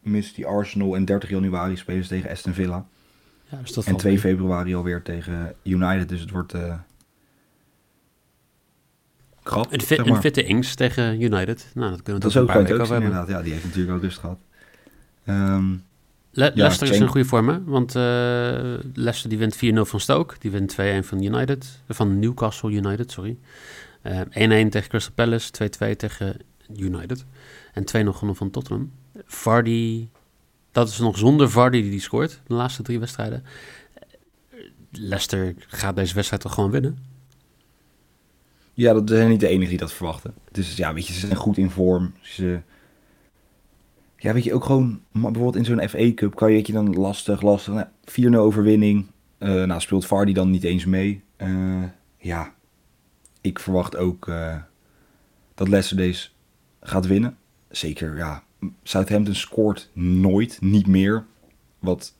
Miss 0.00 0.34
die 0.34 0.46
Arsenal 0.46 0.96
en 0.96 1.04
30 1.04 1.28
januari 1.28 1.76
spelen 1.76 2.02
ze 2.02 2.08
tegen 2.08 2.30
Aston 2.30 2.52
Villa. 2.52 2.86
Ja, 3.48 3.58
dus 3.58 3.72
dat 3.72 3.84
en 3.84 3.96
2 3.96 4.18
februari 4.18 4.74
alweer 4.74 5.02
tegen 5.02 5.54
United, 5.62 6.08
dus 6.08 6.20
het 6.20 6.30
wordt... 6.30 6.54
Uh, 6.54 6.74
krap, 9.42 9.72
een, 9.72 9.80
fit, 9.80 10.06
zeg 10.06 10.20
fitte 10.20 10.44
Ings 10.44 10.74
tegen 10.74 11.22
United. 11.22 11.70
Nou, 11.74 11.90
dat 11.90 12.02
kunnen 12.02 12.22
we 12.22 12.28
dat 12.28 12.30
is 12.30 12.36
ook 12.36 12.48
een 12.48 12.54
paar 12.54 12.78
weken 12.78 12.94
inderdaad. 12.94 13.28
Ja, 13.28 13.42
die 13.42 13.52
heeft 13.52 13.64
natuurlijk 13.64 13.96
ook 13.96 14.02
rust 14.02 14.18
gehad. 14.18 14.38
Um, 15.26 15.84
Le 16.34 16.52
Leicester 16.54 16.90
is 16.90 16.98
in 16.98 17.06
goede 17.06 17.26
vorm, 17.26 17.48
hè? 17.48 17.64
Want 17.64 17.94
uh, 17.94 18.02
Leicester 18.94 19.28
die 19.28 19.38
wint 19.38 19.56
4-0 19.56 19.58
van 19.80 20.00
Stoke. 20.00 20.34
Die 20.38 20.50
wint 20.50 20.72
2-1 20.72 20.76
van 21.00 21.22
United. 21.22 21.82
Van 21.88 22.18
Newcastle 22.18 22.70
United, 22.70 23.12
sorry. 23.12 23.36
1-1 24.04 24.08
uh, 24.08 24.66
tegen 24.66 24.88
Crystal 24.88 25.14
Palace. 25.14 25.50
2-2 25.92 25.96
tegen 25.96 26.36
United. 26.76 27.24
En 27.72 27.82
2-0 27.82 27.84
gewonnen 27.90 28.36
van 28.36 28.50
Tottenham. 28.50 28.92
Vardy... 29.24 30.08
Dat 30.72 30.88
is 30.88 30.98
nog 30.98 31.18
zonder 31.18 31.50
Vardy 31.50 31.82
die 31.82 31.90
die 31.90 32.00
scoort. 32.00 32.40
De 32.46 32.54
laatste 32.54 32.82
drie 32.82 32.98
wedstrijden. 32.98 33.44
Leicester 34.90 35.54
gaat 35.66 35.96
deze 35.96 36.14
wedstrijd 36.14 36.42
toch 36.42 36.54
gewoon 36.54 36.70
winnen? 36.70 36.98
Ja, 38.74 38.92
dat 38.92 39.08
zijn 39.08 39.28
niet 39.28 39.40
de 39.40 39.48
enige 39.48 39.68
die 39.70 39.78
dat 39.78 39.92
verwachten. 39.92 40.34
Dus 40.52 40.76
ja, 40.76 40.94
weet 40.94 41.06
je, 41.06 41.12
ze 41.12 41.18
zijn 41.18 41.36
goed 41.36 41.56
in 41.56 41.70
vorm. 41.70 42.12
Ze 42.20 42.60
ja, 44.22 44.32
weet 44.32 44.44
je, 44.44 44.54
ook 44.54 44.64
gewoon 44.64 45.00
bijvoorbeeld 45.12 45.56
in 45.56 45.64
zo'n 45.64 45.88
FA 45.88 46.14
Cup 46.14 46.34
kan 46.34 46.48
je, 46.48 46.54
weet 46.54 46.66
je 46.66 46.72
dan 46.72 46.94
lastig, 46.94 47.42
lastig. 47.42 47.74
Nou, 47.74 47.86
4-0 48.32 48.36
overwinning. 48.36 49.06
Uh, 49.38 49.64
nou, 49.64 49.80
speelt 49.80 50.06
Vardy 50.06 50.32
dan 50.32 50.50
niet 50.50 50.64
eens 50.64 50.84
mee. 50.84 51.22
Uh, 51.38 51.82
ja, 52.18 52.54
ik 53.40 53.58
verwacht 53.58 53.96
ook 53.96 54.26
uh, 54.28 54.56
dat 55.54 55.68
Leicester 55.68 55.96
deze 55.96 56.28
gaat 56.80 57.06
winnen. 57.06 57.36
Zeker, 57.70 58.16
ja. 58.16 58.42
Southampton 58.82 59.34
scoort 59.34 59.90
nooit, 59.92 60.60
niet 60.60 60.86
meer. 60.86 61.24
Wat 61.78 62.14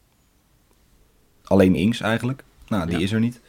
alleen 1.45 1.75
Ings 1.75 2.01
eigenlijk. 2.01 2.45
Nou, 2.69 2.87
die 2.87 3.03
is 3.03 3.13
er 3.13 3.21
niet. 3.21 3.41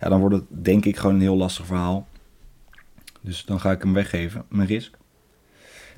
Ja, 0.00 0.08
dan 0.08 0.20
wordt 0.20 0.34
het 0.34 0.64
denk 0.64 0.84
ik 0.84 0.96
gewoon 0.96 1.14
een 1.14 1.20
heel 1.20 1.36
lastig 1.36 1.66
verhaal. 1.66 2.08
Dus 3.20 3.44
dan 3.44 3.60
ga 3.60 3.70
ik 3.70 3.82
hem 3.82 3.92
weggeven, 3.92 4.44
mijn 4.48 4.68
risk. 4.68 4.96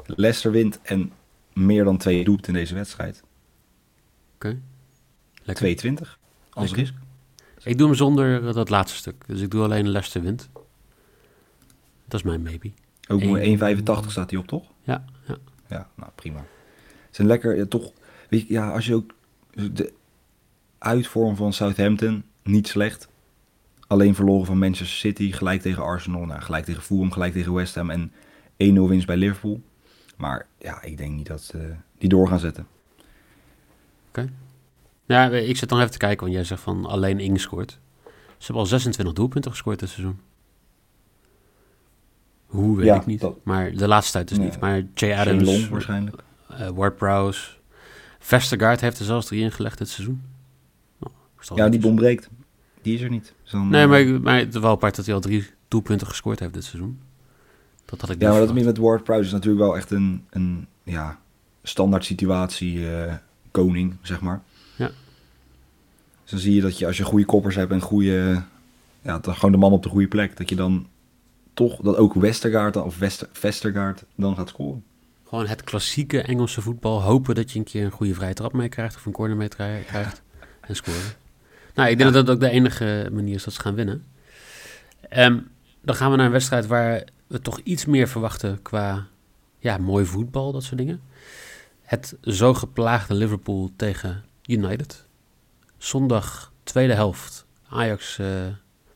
Leicester 0.07 0.50
wint 0.50 0.81
en 0.83 1.12
meer 1.56 1.84
dan 1.84 1.96
twee 1.96 2.25
doelpunten 2.25 2.54
in 2.54 2.60
deze 2.60 2.75
wedstrijd. 2.75 3.22
Oké. 4.34 4.58
Okay. 5.44 5.54
22 5.54 6.18
als 6.50 6.72
risk. 6.72 6.94
Ik 7.62 7.78
doe 7.78 7.86
hem 7.86 7.96
zonder 7.96 8.52
dat 8.52 8.68
laatste 8.68 8.96
stuk. 8.96 9.25
Dus 9.26 9.40
ik 9.40 9.50
doe 9.50 9.62
alleen 9.62 9.88
Leicester 9.88 10.22
wint. 10.22 10.48
Dat 12.04 12.20
is 12.20 12.22
mijn 12.22 12.42
maybe. 12.42 12.72
Ook 13.08 13.22
1,85 13.22 14.10
staat 14.10 14.30
hij 14.30 14.38
op, 14.38 14.46
toch? 14.46 14.64
Ja, 14.82 15.04
ja. 15.26 15.36
Ja, 15.68 15.88
nou 15.94 16.10
prima. 16.14 16.38
Het 16.38 17.12
is 17.12 17.18
een 17.18 17.26
lekker, 17.26 17.56
ja, 17.56 17.66
toch, 17.66 17.92
weet 18.28 18.40
je, 18.40 18.52
ja, 18.52 18.70
als 18.70 18.86
je 18.86 18.94
ook 18.94 19.14
de 19.50 19.92
uitvorm 20.78 21.36
van 21.36 21.52
Southampton, 21.52 22.25
niet 22.42 22.68
slecht. 22.68 23.08
Alleen 23.86 24.14
verloren 24.14 24.46
van 24.46 24.58
Manchester 24.58 24.96
City, 24.96 25.32
gelijk 25.32 25.62
tegen 25.62 25.82
Arsenal, 25.82 26.25
nou, 26.25 26.40
gelijk 26.40 26.64
tegen 26.64 26.82
Fulham, 26.82 27.12
gelijk 27.12 27.32
tegen 27.32 27.52
West 27.52 27.75
Ham 27.75 27.90
en 27.90 28.10
1-0 28.10 28.14
winst 28.56 29.06
bij 29.06 29.16
Liverpool. 29.16 29.62
Maar 30.16 30.46
ja, 30.58 30.82
ik 30.82 30.96
denk 30.96 31.14
niet 31.14 31.26
dat 31.26 31.52
uh, 31.56 31.62
die 31.99 32.08
door 32.08 32.28
gaan 32.28 32.38
zetten. 32.38 32.66
Oké. 34.08 34.28
Ja, 35.06 35.28
ik 35.30 35.56
zit 35.56 35.68
dan 35.68 35.78
even 35.78 35.90
te 35.90 35.99
kijken, 35.99 36.20
want 36.20 36.32
jij 36.32 36.44
zegt 36.44 36.62
van 36.62 36.87
alleen 36.87 37.20
Ing 37.20 37.40
scoort. 37.40 37.78
Ze 38.38 38.44
hebben 38.44 38.62
al 38.62 38.68
26 38.68 39.14
doelpunten 39.14 39.50
gescoord 39.50 39.78
dit 39.78 39.88
seizoen. 39.88 40.20
Hoe, 42.46 42.76
weet 42.76 42.94
ik 42.94 43.06
niet. 43.06 43.26
Maar 43.42 43.73
de 43.73 43.88
laatste 43.88 44.12
tijd 44.12 44.28
dus 44.28 44.38
niet. 44.38 44.61
Maar 44.61 44.82
Jay 44.94 45.18
Adams... 45.18 45.44
Long, 45.44 45.68
waarschijnlijk. 45.68 46.23
Uh, 46.50 46.68
Ward-Prowse. 46.68 47.50
Vestergaard 48.18 48.80
heeft 48.80 48.99
er 48.99 49.04
zelfs 49.04 49.26
drie 49.26 49.42
ingelegd 49.42 49.78
dit 49.78 49.88
seizoen. 49.88 50.23
Oh, 51.00 51.56
ja, 51.56 51.68
die 51.68 51.85
ontbreekt. 51.85 52.28
Die 52.82 52.94
is 52.94 53.00
er 53.00 53.11
niet. 53.11 53.35
nee, 53.52 53.82
uh, 53.82 53.88
maar, 53.88 54.20
maar 54.20 54.38
het 54.38 54.54
is 54.54 54.61
wel 54.61 54.70
apart 54.70 54.96
dat 54.96 55.06
hij 55.06 55.14
al 55.14 55.20
drie 55.20 55.50
doelpunten 55.68 56.06
gescoord 56.06 56.40
heeft 56.40 56.54
dit 56.54 56.64
seizoen. 56.64 57.00
Dat 57.87 58.00
had 58.00 58.11
ik 58.11 58.21
Ja, 58.21 58.31
maar 58.31 58.40
dat 58.40 58.55
met 58.55 58.78
Ward-Prowse 58.78 59.26
is 59.26 59.33
natuurlijk 59.33 59.64
wel 59.64 59.76
echt 59.76 59.90
een, 59.90 60.25
een 60.31 60.66
ja, 60.83 61.19
standaard 61.62 62.05
situatie 62.05 62.78
uh, 62.78 63.14
koning, 63.50 63.97
zeg 64.02 64.21
maar. 64.21 64.43
Ja. 64.76 64.90
Dus 66.23 66.31
dan 66.31 66.38
zie 66.38 66.55
je 66.55 66.61
dat 66.61 66.78
je 66.78 66.87
als 66.87 66.97
je 66.97 67.05
goede 67.05 67.25
koppers 67.25 67.55
hebt 67.55 67.73
en 67.73 67.81
goede... 67.81 68.43
Ja, 69.02 69.19
dan 69.19 69.35
gewoon 69.35 69.52
de 69.52 69.59
man 69.59 69.73
op 69.73 69.83
de 69.83 69.88
goede 69.88 70.09
plek, 70.09 70.37
dat 70.37 70.49
je 70.49 70.57
dan 70.57 70.87
toch 71.55 71.76
dat 71.76 71.97
ook 71.97 72.14
Westergaard 72.14 72.76
of 72.76 72.99
Wester, 72.99 73.28
Vestergaard 73.33 74.05
dan 74.14 74.37
gaat 74.37 74.49
scoren. 74.49 74.85
Gewoon 75.28 75.47
het 75.47 75.64
klassieke 75.64 76.23
Engelse 76.23 76.61
voetbal. 76.61 77.02
Hopen 77.02 77.35
dat 77.35 77.52
je 77.52 77.59
een 77.59 77.64
keer 77.64 77.85
een 77.85 77.90
goede 77.90 78.14
vrije 78.14 78.35
trap 78.35 78.52
mee 78.52 78.69
krijgt 78.69 78.97
of 78.97 79.07
een 79.07 79.12
corner 79.12 79.37
mee 79.37 79.49
krijgt 79.49 80.23
en 80.69 80.76
scoren. 80.76 81.14
Nou, 81.75 81.88
ik 81.90 81.99
denk 81.99 82.12
dat 82.12 82.26
dat 82.26 82.35
ook 82.35 82.40
de 82.40 82.50
enige 82.50 83.09
manier 83.12 83.35
is 83.35 83.45
dat 83.45 83.55
ze 83.55 83.61
gaan 83.61 83.75
winnen. 83.75 84.05
Um, 85.16 85.49
dan 85.83 85.95
gaan 85.95 86.11
we 86.11 86.16
naar 86.16 86.26
een 86.26 86.33
wedstrijd 86.33 86.66
waar 86.66 87.05
we 87.26 87.40
toch 87.40 87.61
iets 87.61 87.85
meer 87.85 88.09
verwachten 88.09 88.62
qua 88.62 89.06
ja, 89.59 89.78
mooi 89.78 90.04
voetbal, 90.04 90.52
dat 90.52 90.62
soort 90.62 90.78
dingen. 90.78 91.00
Het 91.83 92.16
zo 92.23 92.54
geplaagde 92.54 93.14
Liverpool 93.14 93.71
tegen 93.76 94.25
United. 94.47 95.06
Zondag, 95.76 96.52
tweede 96.62 96.95
helft. 96.95 97.47
Ajax, 97.68 98.18
uh, 98.18 98.26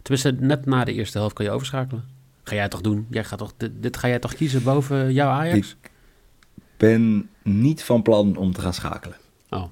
tenminste 0.03 0.33
net 0.33 0.67
na 0.67 0.85
de 0.85 0.93
eerste 0.93 1.19
helft 1.19 1.35
kan 1.35 1.45
je 1.45 1.51
overschakelen. 1.51 2.05
Ga 2.43 2.55
jij 2.55 2.69
toch 2.69 2.81
doen? 2.81 3.07
Jij 3.11 3.25
gaat 3.25 3.39
toch, 3.39 3.53
dit, 3.57 3.71
dit 3.83 3.97
ga 3.97 4.09
jij 4.09 4.19
toch 4.19 4.35
kiezen 4.35 4.63
boven 4.63 5.13
jouw 5.13 5.29
Ajax? 5.29 5.77
Ik 5.83 5.91
ben 6.77 7.31
niet 7.43 7.83
van 7.83 8.03
plan 8.03 8.37
om 8.37 8.53
te 8.53 8.61
gaan 8.61 8.75
schakelen. 8.75 9.17
Oh. 9.51 9.65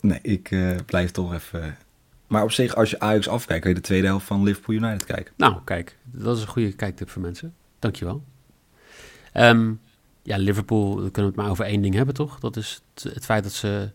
Nee, 0.00 0.18
ik 0.22 0.50
uh, 0.50 0.76
blijf 0.86 1.10
toch 1.10 1.34
even... 1.34 1.76
Maar 2.26 2.42
op 2.42 2.52
zich, 2.52 2.74
als 2.74 2.90
je 2.90 3.00
Ajax 3.00 3.28
afkijkt, 3.28 3.62
kan 3.62 3.70
je 3.70 3.76
de 3.76 3.86
tweede 3.86 4.06
helft 4.06 4.26
van 4.26 4.42
Liverpool 4.42 4.74
United 4.74 5.04
kijken. 5.04 5.32
Nou, 5.36 5.56
kijk. 5.64 5.98
Dat 6.02 6.36
is 6.36 6.42
een 6.42 6.48
goede 6.48 6.72
kijktip 6.72 7.10
voor 7.10 7.22
mensen. 7.22 7.54
Dankjewel. 7.84 8.24
Um, 9.34 9.80
ja, 10.22 10.36
Liverpool, 10.36 11.02
we 11.02 11.10
kunnen 11.10 11.30
het 11.30 11.40
maar 11.40 11.50
over 11.50 11.64
één 11.64 11.82
ding 11.82 11.94
hebben, 11.94 12.14
toch? 12.14 12.40
Dat 12.40 12.56
is 12.56 12.82
het, 12.94 13.14
het 13.14 13.24
feit 13.24 13.42
dat 13.42 13.52
ze... 13.52 13.90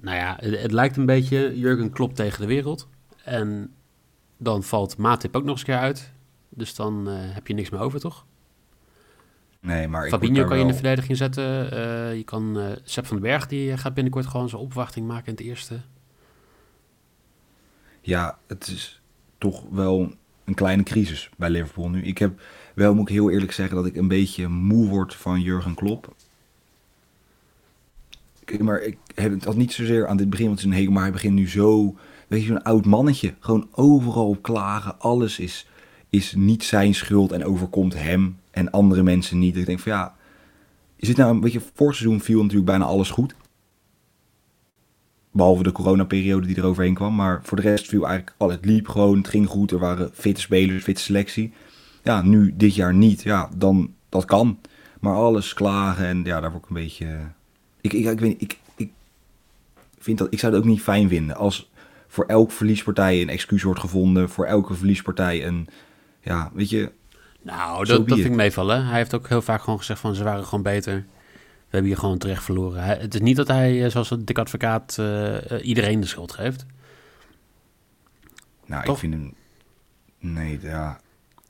Nou 0.00 0.16
ja, 0.16 0.36
het, 0.40 0.60
het, 0.60 0.72
lijkt 0.72 0.96
een 0.96 1.06
beetje 1.06 1.58
Jurgen 1.58 1.90
Klopp 1.90 2.14
tegen 2.14 2.40
de 2.40 2.46
wereld. 2.46 2.88
En 3.24 3.74
dan 4.36 4.62
valt 4.62 4.96
Matip 4.96 5.36
ook 5.36 5.44
nog 5.44 5.52
eens 5.52 5.64
keer 5.64 5.78
uit. 5.78 6.12
Dus 6.48 6.74
dan 6.74 7.08
uh, 7.08 7.14
heb 7.18 7.46
je 7.46 7.54
niks 7.54 7.70
meer 7.70 7.80
over, 7.80 8.00
toch? 8.00 8.26
Nee, 9.60 9.88
maar 9.88 10.08
Fabinho 10.08 10.44
kan 10.44 10.56
je 10.56 10.62
in 10.62 10.68
de 10.68 10.74
verdediging 10.74 11.16
zetten. 11.16 11.44
Uh, 11.44 12.16
je 12.16 12.24
kan 12.24 12.58
uh, 12.58 12.66
Sepp 12.84 13.06
van 13.06 13.16
den 13.16 13.30
Berg, 13.30 13.46
die 13.46 13.76
gaat 13.76 13.94
binnenkort 13.94 14.26
gewoon 14.26 14.48
zijn 14.48 14.62
opwachting 14.62 15.06
maken 15.06 15.26
in 15.26 15.32
het 15.32 15.42
eerste. 15.42 15.80
Ja, 18.00 18.38
het 18.46 18.66
is 18.66 19.00
toch 19.38 19.64
wel 19.70 20.14
een 20.44 20.54
kleine 20.54 20.82
crisis 20.82 21.30
bij 21.36 21.50
Liverpool 21.50 21.88
nu. 21.88 22.02
Ik 22.02 22.18
heb 22.18 22.40
wel, 22.76 22.94
moet 22.94 23.08
ik 23.08 23.14
heel 23.14 23.30
eerlijk 23.30 23.52
zeggen, 23.52 23.76
dat 23.76 23.86
ik 23.86 23.96
een 23.96 24.08
beetje 24.08 24.48
moe 24.48 24.88
word 24.88 25.14
van 25.14 25.40
Jurgen 25.40 25.74
Klopp. 25.74 26.14
Maar 28.58 28.80
ik 28.80 28.98
heb 29.14 29.32
het 29.32 29.46
al 29.46 29.56
niet 29.56 29.72
zozeer 29.72 30.06
aan 30.06 30.16
dit 30.16 30.30
begin, 30.30 30.46
want 30.46 30.58
het 30.58 30.68
is 30.68 30.74
een 30.74 30.80
hele, 30.80 30.92
maar 30.92 31.02
hij 31.02 31.12
begint 31.12 31.34
nu 31.34 31.48
zo, 31.48 31.96
weet 32.26 32.40
je, 32.40 32.46
zo'n 32.46 32.62
oud 32.62 32.84
mannetje. 32.84 33.34
Gewoon 33.40 33.68
overal 33.72 34.28
op 34.28 34.42
klagen, 34.42 35.00
alles 35.00 35.38
is 35.38 35.66
is 36.16 36.34
niet 36.34 36.64
zijn 36.64 36.94
schuld 36.94 37.32
en 37.32 37.44
overkomt 37.44 37.94
hem 37.94 38.38
en 38.50 38.70
andere 38.70 39.02
mensen 39.02 39.38
niet. 39.38 39.56
Ik 39.56 39.66
denk 39.66 39.78
van 39.78 39.92
ja, 39.92 40.14
is 40.96 41.08
het 41.08 41.16
nou 41.16 41.30
een 41.30 41.40
beetje 41.40 41.62
voor 41.74 41.94
seizoen 41.94 42.20
viel 42.20 42.40
natuurlijk 42.40 42.66
bijna 42.66 42.84
alles 42.84 43.10
goed. 43.10 43.34
Behalve 45.30 45.62
de 45.62 45.72
coronaperiode 45.72 46.46
die 46.46 46.56
er 46.56 46.64
overheen 46.64 46.94
kwam. 46.94 47.14
Maar 47.14 47.40
voor 47.42 47.56
de 47.56 47.62
rest 47.62 47.88
viel 47.88 48.06
eigenlijk 48.06 48.36
al. 48.38 48.50
Het 48.50 48.64
liep 48.64 48.88
gewoon, 48.88 49.16
het 49.16 49.28
ging 49.28 49.48
goed. 49.48 49.70
Er 49.70 49.78
waren 49.78 50.10
fitte 50.12 50.40
spelers, 50.40 50.84
fitte 50.84 51.02
selectie. 51.02 51.52
Ja, 52.06 52.22
nu 52.22 52.52
dit 52.56 52.74
jaar 52.74 52.94
niet. 52.94 53.22
Ja, 53.22 53.48
dan 53.56 53.94
dat 54.08 54.24
kan. 54.24 54.60
Maar 55.00 55.14
alles 55.14 55.54
klagen 55.54 56.06
en 56.06 56.24
ja, 56.24 56.40
daar 56.40 56.50
word 56.50 56.62
ik 56.62 56.68
een 56.68 56.74
beetje. 56.74 57.06
Ik, 57.80 57.92
ik, 57.92 58.04
ik 58.04 58.20
weet 58.20 58.28
niet, 58.28 58.42
ik, 58.42 58.58
ik 58.76 58.90
vind 59.98 60.18
dat. 60.18 60.32
Ik 60.32 60.38
zou 60.38 60.52
het 60.52 60.62
ook 60.62 60.68
niet 60.68 60.80
fijn 60.80 61.08
vinden 61.08 61.36
als 61.36 61.70
voor 62.06 62.24
elke 62.24 62.52
verliespartij 62.52 63.22
een 63.22 63.28
excuus 63.28 63.62
wordt 63.62 63.80
gevonden. 63.80 64.30
Voor 64.30 64.44
elke 64.44 64.74
verliespartij 64.74 65.46
een, 65.46 65.68
ja, 66.20 66.50
weet 66.54 66.70
je... 66.70 66.92
Nou, 67.42 67.84
dat, 67.84 68.08
dat 68.08 68.18
vind 68.18 68.30
ik 68.30 68.36
meevallen. 68.36 68.86
Hij 68.86 68.96
heeft 68.96 69.14
ook 69.14 69.28
heel 69.28 69.42
vaak 69.42 69.60
gewoon 69.60 69.78
gezegd 69.78 70.00
van 70.00 70.14
ze 70.14 70.24
waren 70.24 70.44
gewoon 70.44 70.62
beter. 70.62 70.94
We 70.94 71.72
hebben 71.72 71.90
hier 71.90 72.00
gewoon 72.00 72.18
terecht 72.18 72.44
verloren. 72.44 72.82
het 72.82 73.14
is 73.14 73.20
niet 73.20 73.36
dat 73.36 73.48
hij, 73.48 73.84
eh, 73.84 73.90
zoals 73.90 74.10
een 74.10 74.24
dik 74.24 74.38
advocaat, 74.38 74.96
uh, 75.00 75.36
iedereen 75.62 76.00
de 76.00 76.06
schuld 76.06 76.32
geeft. 76.32 76.66
Nou, 78.66 78.90
ik 78.90 78.96
vind 78.96 79.14
hem... 79.14 79.34
Nee, 80.18 80.58
ja... 80.62 81.00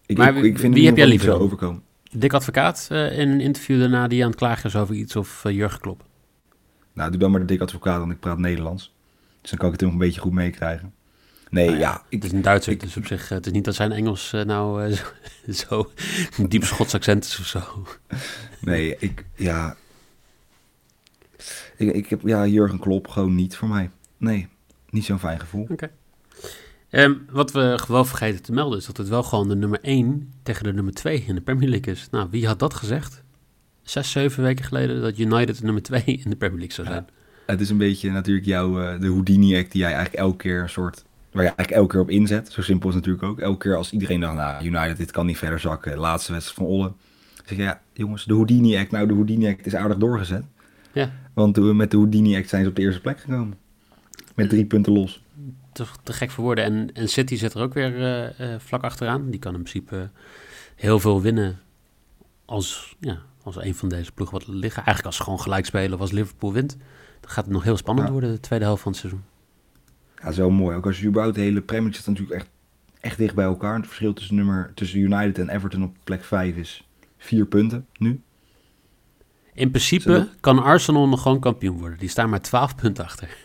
Ik, 0.07 0.17
maar 0.17 0.37
ik, 0.37 0.59
vind 0.59 0.75
wie 0.75 0.87
heb 0.87 0.97
jij 0.97 1.07
liever 1.07 1.39
overkomen? 1.39 1.83
Dik 2.11 2.33
advocaat 2.33 2.89
uh, 2.93 3.19
in 3.19 3.29
een 3.29 3.41
interview 3.41 3.81
daarna 3.81 4.09
die 4.09 4.23
aan 4.23 4.31
het 4.31 4.39
klagen 4.39 4.65
is 4.65 4.77
over 4.77 4.95
iets 4.95 5.17
of 5.17 5.45
uh, 5.47 5.53
Jurgen 5.53 5.81
Klopp? 5.81 6.05
Nou, 6.93 7.11
doe 7.11 7.21
dan 7.21 7.31
maar 7.31 7.41
de 7.41 7.47
dik 7.47 7.61
advocaat, 7.61 7.99
want 7.99 8.13
ik 8.13 8.21
praat 8.21 8.39
Nederlands. 8.39 8.95
Dus 9.41 9.51
dan 9.51 9.59
kan 9.59 9.69
ik 9.69 9.75
het 9.75 9.83
nog 9.83 9.93
een 9.93 9.99
beetje 9.99 10.21
goed 10.21 10.33
meekrijgen. 10.33 10.95
Nee, 11.51 11.67
nou 11.67 11.79
ja, 11.79 12.03
Het 12.11 12.25
is 12.25 12.33
een 12.33 12.43
Duitser, 12.43 12.73
ik, 12.73 12.81
dus 12.81 12.97
op 12.97 13.07
zich... 13.07 13.29
Het 13.29 13.47
is 13.47 13.53
niet 13.53 13.65
dat 13.65 13.75
zijn 13.75 13.93
Engels 13.93 14.33
uh, 14.33 14.43
nou 14.43 14.95
zo, 15.49 15.91
zo 16.33 16.49
diep 16.49 16.65
Schots 16.65 16.95
accent 16.95 17.25
is 17.25 17.39
of 17.39 17.47
zo. 17.47 17.87
Nee, 18.61 18.97
ik... 18.99 19.25
Ja... 19.35 19.77
Ik, 21.77 21.93
ik 21.93 22.09
heb... 22.09 22.21
Ja, 22.25 22.47
Jurgen 22.47 22.79
Klopp 22.79 23.09
gewoon 23.09 23.35
niet 23.35 23.57
voor 23.57 23.69
mij. 23.69 23.91
Nee, 24.17 24.49
niet 24.91 25.05
zo'n 25.05 25.19
fijn 25.19 25.41
gevoel. 25.41 25.63
Oké. 25.63 25.73
Okay. 25.73 25.91
Um, 26.97 27.03
ehm, 27.03 27.15
wat 27.31 27.53
we 27.53 27.73
gewoon 27.77 28.07
vergeten 28.07 28.43
te 28.43 28.53
melden 28.53 28.79
is 28.79 28.87
dat 28.87 28.97
het 28.97 29.09
wel 29.09 29.23
gewoon 29.23 29.49
de 29.49 29.57
nummer 29.57 29.79
1 29.83 30.33
tegen 30.43 30.65
de 30.65 30.73
nummer 30.73 30.95
2 30.95 31.25
in 31.27 31.35
de 31.35 31.41
Premier 31.41 31.69
League 31.69 31.93
is. 31.93 32.09
Nou, 32.11 32.29
wie 32.31 32.47
had 32.47 32.59
dat 32.59 32.75
gezegd? 32.75 33.23
Zes, 33.83 34.11
zeven 34.11 34.43
weken 34.43 34.65
geleden 34.65 35.03
dat 35.03 35.19
United 35.19 35.59
de 35.59 35.65
nummer 35.65 35.83
2 35.83 36.03
in 36.05 36.31
de 36.31 36.37
Premier 36.37 36.59
League 36.59 36.75
zou 36.75 36.87
zijn. 36.87 37.07
het 37.47 37.61
is 37.61 37.71
een 37.71 37.79
beetje 37.79 38.11
natuurlijk 38.11 38.47
jouw, 38.47 38.81
uh, 38.81 39.01
de 39.01 39.07
Houdini-act 39.07 39.73
die 39.73 39.81
jij 39.81 39.93
eigenlijk 39.93 40.23
elke 40.23 40.37
keer 40.37 40.63
een 40.63 40.69
soort 40.69 41.05
waar 41.31 41.45
je 41.45 41.51
eigenlijk 41.51 41.71
elke 41.71 41.93
keer 41.93 42.01
op 42.01 42.11
inzet. 42.11 42.53
Zo 42.53 42.63
simpel 42.63 42.89
is 42.89 42.95
het 42.95 43.07
natuurlijk 43.07 43.33
ook. 43.33 43.45
Elke 43.45 43.59
keer 43.59 43.77
als 43.77 43.93
iedereen 43.93 44.21
dacht, 44.21 44.35
nou, 44.35 44.65
United, 44.65 44.97
dit 44.97 45.11
kan 45.11 45.27
niet 45.27 45.39
verder 45.39 45.61
zakken. 45.61 45.99
Laatste 45.99 46.33
wedstrijd 46.33 46.59
van 46.59 46.67
Olle. 46.67 46.93
zeg 47.45 47.59
je, 47.59 47.65
ja, 47.65 47.81
jongens, 47.93 48.25
de 48.25 48.35
Houdini-act. 48.35 48.91
Nou, 48.91 49.07
de 49.07 49.15
Houdini-act 49.15 49.67
is 49.67 49.75
aardig 49.75 49.97
doorgezet. 49.97 50.45
Ja. 50.93 51.13
Want 51.35 51.75
met 51.75 51.91
de 51.91 51.97
Houdini-act 51.97 52.49
zijn 52.49 52.63
ze 52.63 52.69
op 52.69 52.77
de 52.77 52.83
eerste 52.83 53.01
plek 53.01 53.21
gekomen. 53.21 53.55
Met 54.35 54.49
drie 54.49 54.65
punten 54.65 54.93
los. 54.93 55.25
Te, 55.77 55.85
te 56.03 56.13
gek 56.13 56.31
voor 56.31 56.45
woorden. 56.45 56.65
En, 56.65 56.91
en 56.93 57.09
City 57.09 57.37
zit 57.37 57.55
er 57.55 57.61
ook 57.61 57.75
weer 57.75 57.99
uh, 57.99 58.41
uh, 58.41 58.59
vlak 58.59 58.83
achteraan. 58.83 59.31
Die 59.31 59.41
kan 59.41 59.55
in 59.55 59.63
principe 59.63 60.11
heel 60.75 61.01
veel 61.01 61.23
winnen 61.23 61.59
als, 62.45 62.97
ja, 63.01 63.19
als 63.43 63.57
een 63.57 63.75
van 63.75 63.89
deze 63.89 64.13
ploegen 64.13 64.39
wat 64.39 64.47
liggen. 64.47 64.85
Eigenlijk 64.85 65.07
als 65.07 65.17
ze 65.17 65.23
gewoon 65.23 65.41
gelijk 65.41 65.67
spelen 65.67 65.95
of 65.95 66.01
als 66.01 66.11
Liverpool 66.13 66.53
wint. 66.53 66.77
Dan 67.21 67.31
gaat 67.31 67.45
het 67.45 67.53
nog 67.53 67.63
heel 67.63 67.77
spannend 67.77 68.09
worden 68.09 68.33
de 68.33 68.41
tweede 68.41 68.65
helft 68.65 68.83
van 68.83 68.93
het 68.93 69.01
seizoen. 69.01 69.23
Ja, 70.23 70.33
zo 70.33 70.51
mooi. 70.51 70.77
Ook 70.77 70.87
als 70.87 71.01
je 71.01 71.07
überhaupt 71.07 71.37
de 71.37 71.43
hele 71.43 71.61
Premier 71.61 71.95
zit 71.95 72.07
natuurlijk 72.07 72.35
echt, 72.41 72.49
echt 73.01 73.19
dicht 73.19 73.35
bij 73.35 73.45
elkaar. 73.45 73.77
Het 73.77 73.87
verschil 73.87 74.13
tussen, 74.13 74.35
nummer, 74.35 74.73
tussen 74.75 74.99
United 74.99 75.39
en 75.39 75.49
Everton 75.49 75.83
op 75.83 75.97
plek 76.05 76.25
5 76.25 76.57
is 76.57 76.89
vier 77.19 77.47
punten 77.47 77.87
nu. 77.97 78.21
In 79.53 79.71
principe 79.71 80.29
kan 80.41 80.63
Arsenal 80.63 81.09
nog 81.09 81.23
gewoon 81.23 81.41
kampioen 81.41 81.79
worden. 81.79 81.99
Die 81.99 82.09
staan 82.09 82.31
maar 82.31 82.41
12 82.41 82.77
punten 82.77 83.05
achter. 83.05 83.37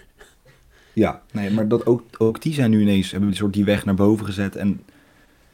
Ja, 0.93 1.21
nee, 1.31 1.51
maar 1.51 1.67
dat 1.67 1.85
ook, 1.85 2.03
ook 2.17 2.41
die 2.41 2.53
zijn 2.53 2.69
nu 2.69 2.81
ineens, 2.81 3.11
hebben 3.11 3.29
een 3.29 3.35
soort 3.35 3.53
die 3.53 3.65
weg 3.65 3.85
naar 3.85 3.95
boven 3.95 4.25
gezet. 4.25 4.55
En 4.55 4.81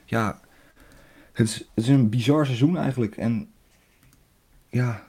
ja, 0.05 0.39
het 1.33 1.67
is, 1.75 1.87
een 1.87 2.09
bizar 2.09 2.45
seizoen 2.45 2.77
eigenlijk. 2.77 3.17
En 3.17 3.49
ja, 4.69 5.07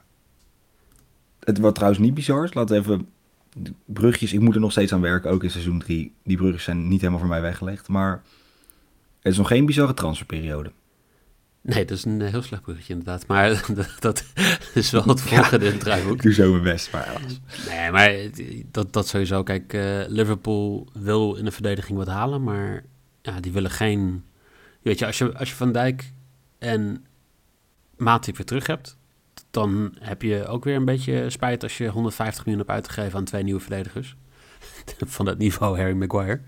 het 1.41 1.59
wat 1.59 1.75
trouwens 1.75 2.03
niet 2.03 2.15
bizar 2.15 2.51
we 2.53 2.75
even 2.75 3.09
brugjes, 3.85 4.33
ik 4.33 4.41
moet 4.41 4.55
er 4.55 4.61
nog 4.61 4.71
steeds 4.71 4.93
aan 4.93 5.01
werken, 5.01 5.31
ook 5.31 5.43
in 5.43 5.51
seizoen 5.51 5.79
3. 5.79 6.13
Die 6.23 6.37
brugjes 6.37 6.65
zijn 6.65 6.89
niet 6.89 7.01
helemaal 7.01 7.21
voor 7.21 7.29
mij 7.29 7.41
weggelegd, 7.41 7.89
maar 7.89 8.23
het 9.21 9.33
is 9.33 9.39
nog 9.39 9.49
geen 9.49 9.67
bizarre 9.67 9.95
transferperiode. 9.95 10.71
Nee, 11.61 11.85
dat 11.85 11.97
is 11.99 12.05
een 12.05 12.21
heel 12.21 12.43
slecht 12.43 12.63
bruggetje 12.63 12.93
inderdaad. 12.93 13.27
Maar 13.27 13.65
dat, 14.01 14.25
is 14.75 14.91
wel 14.91 15.05
het 15.05 15.21
volgende 15.21 15.65
ja, 15.65 15.71
in 15.71 15.77
het 15.77 15.81
draaiboek. 15.81 16.15
Ik 16.15 16.23
doe 16.23 16.33
zo 16.33 16.51
mijn 16.51 16.63
best, 16.63 16.93
maar 16.93 17.21
Nee, 17.69 17.91
maar 17.91 18.13
dat, 18.71 18.93
dat 18.93 19.09
sowieso. 19.09 19.43
Kijk, 19.43 19.73
uh, 19.73 20.05
Liverpool 20.07 20.89
wil 20.93 21.35
in 21.35 21.45
de 21.45 21.51
verdediging 21.51 21.99
wat 21.99 22.07
halen, 22.07 22.43
maar 22.43 22.85
ja, 23.23 23.41
die 23.41 23.53
willen 23.53 23.71
geen... 23.71 24.25
Weet 24.83 24.99
je, 24.99 25.07
als 25.07 25.19
je, 25.19 25.39
als 25.39 25.49
je 25.49 25.55
Van 25.55 25.73
Dijk 25.73 26.13
en 26.59 27.07
Matip 27.97 28.37
weer 28.37 28.47
terug 28.47 28.67
hebt, 28.67 28.97
dan 29.51 29.95
heb 29.99 30.23
je 30.23 30.47
ook 30.47 30.65
weer 30.65 30.77
een 30.77 30.85
beetje 30.85 31.31
spijt 31.31 31.63
als 31.63 31.79
je 31.79 31.89
150 31.89 32.45
miljoen 32.45 32.65
hebt 32.67 32.77
uitgegeven 32.77 33.19
aan 33.19 33.25
twee 33.25 33.43
nieuwe 33.43 33.61
verdedigers. 33.61 34.17
Van 35.07 35.25
dat 35.25 35.39
niveau 35.39 35.77
Harry 35.77 35.95
Maguire. 35.95 36.41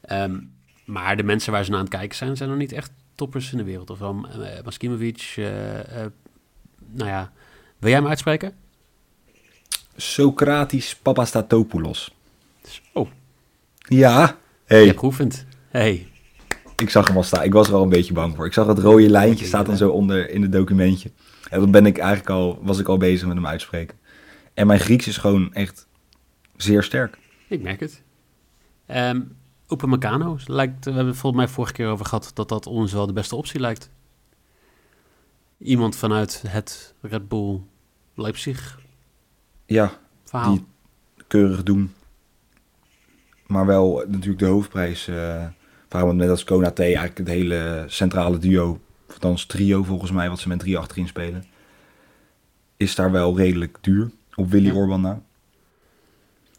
Ehm, 0.00 0.38
maar 0.84 1.16
de 1.16 1.22
mensen 1.22 1.52
waar 1.52 1.64
ze 1.64 1.70
naar 1.70 1.78
aan 1.78 1.84
het 1.84 1.94
kijken 1.94 2.16
zijn, 2.16 2.36
zijn 2.36 2.48
nog 2.48 2.58
niet 2.58 2.72
echt 2.72 2.90
toppers 3.18 3.52
in 3.52 3.58
de 3.58 3.64
wereld. 3.64 3.90
Of 3.90 3.98
wel 3.98 4.26
uh, 4.38 4.46
Maskimovic. 4.64 5.34
Uh, 5.38 5.46
nou 6.90 7.08
ja, 7.08 7.32
wil 7.78 7.90
jij 7.90 7.98
hem 7.98 8.08
uitspreken? 8.08 8.52
Socrates 9.96 10.96
Papastatopoulos. 10.96 12.14
Oh. 12.92 13.08
Ja. 13.88 14.38
Hey. 14.64 14.84
Je 14.84 14.98
geoefend. 14.98 15.46
Hey. 15.68 16.06
Ik 16.76 16.90
zag 16.90 17.06
hem 17.06 17.16
al 17.16 17.22
staan. 17.22 17.44
Ik 17.44 17.52
was 17.52 17.68
er 17.68 17.74
al 17.74 17.82
een 17.82 17.88
beetje 17.88 18.12
bang 18.12 18.36
voor. 18.36 18.46
Ik 18.46 18.52
zag 18.52 18.66
het 18.66 18.78
rode 18.78 19.10
lijntje 19.10 19.44
staat 19.44 19.66
dan 19.66 19.76
zo 19.76 19.90
onder 19.90 20.30
in 20.30 20.42
het 20.42 20.52
documentje. 20.52 21.10
En 21.50 21.60
dan 21.60 21.70
ben 21.70 21.86
ik 21.86 21.98
eigenlijk 21.98 22.30
al, 22.30 22.58
was 22.62 22.78
ik 22.78 22.88
al 22.88 22.96
bezig 22.96 23.26
met 23.26 23.36
hem 23.36 23.46
uitspreken. 23.46 23.98
En 24.54 24.66
mijn 24.66 24.80
Grieks 24.80 25.06
is 25.06 25.16
gewoon 25.16 25.54
echt 25.54 25.86
zeer 26.56 26.82
sterk. 26.82 27.18
Ik 27.48 27.62
merk 27.62 27.80
het. 27.80 28.02
Um, 28.90 29.36
Upamecano 29.68 30.38
lijkt, 30.46 30.84
we 30.84 30.90
hebben 30.90 31.12
het 31.12 31.16
volgens 31.16 31.42
mij 31.42 31.52
vorige 31.52 31.72
keer 31.72 31.88
over 31.88 32.04
gehad 32.04 32.30
dat 32.34 32.48
dat 32.48 32.66
ons 32.66 32.92
wel 32.92 33.06
de 33.06 33.12
beste 33.12 33.36
optie 33.36 33.60
lijkt. 33.60 33.90
Iemand 35.58 35.96
vanuit 35.96 36.42
het 36.46 36.94
Red 37.00 37.28
Bull 37.28 37.60
Leipzig. 38.14 38.80
Ja, 39.66 39.98
verhaal. 40.24 40.52
die 40.52 40.64
keurig 41.26 41.62
doen. 41.62 41.94
Maar 43.46 43.66
wel 43.66 44.04
natuurlijk 44.06 44.38
de 44.38 44.46
hoofdprijs. 44.46 45.08
Uh, 45.08 45.46
waarom 45.88 46.16
met 46.16 46.28
als 46.28 46.44
Konate 46.44 46.82
eigenlijk 46.82 47.18
het 47.18 47.28
hele 47.28 47.84
centrale 47.86 48.38
duo, 48.38 48.80
of 49.08 49.14
althans 49.14 49.46
trio 49.46 49.82
volgens 49.82 50.10
mij, 50.10 50.28
wat 50.28 50.38
ze 50.38 50.48
met 50.48 50.58
drie 50.58 50.78
achterin 50.78 51.06
spelen, 51.06 51.44
is 52.76 52.94
daar 52.94 53.10
wel 53.10 53.36
redelijk 53.36 53.78
duur. 53.80 54.10
Op 54.34 54.50
Willy 54.50 54.66
ja. 54.66 54.74
Orban 54.74 55.00
na. 55.00 55.22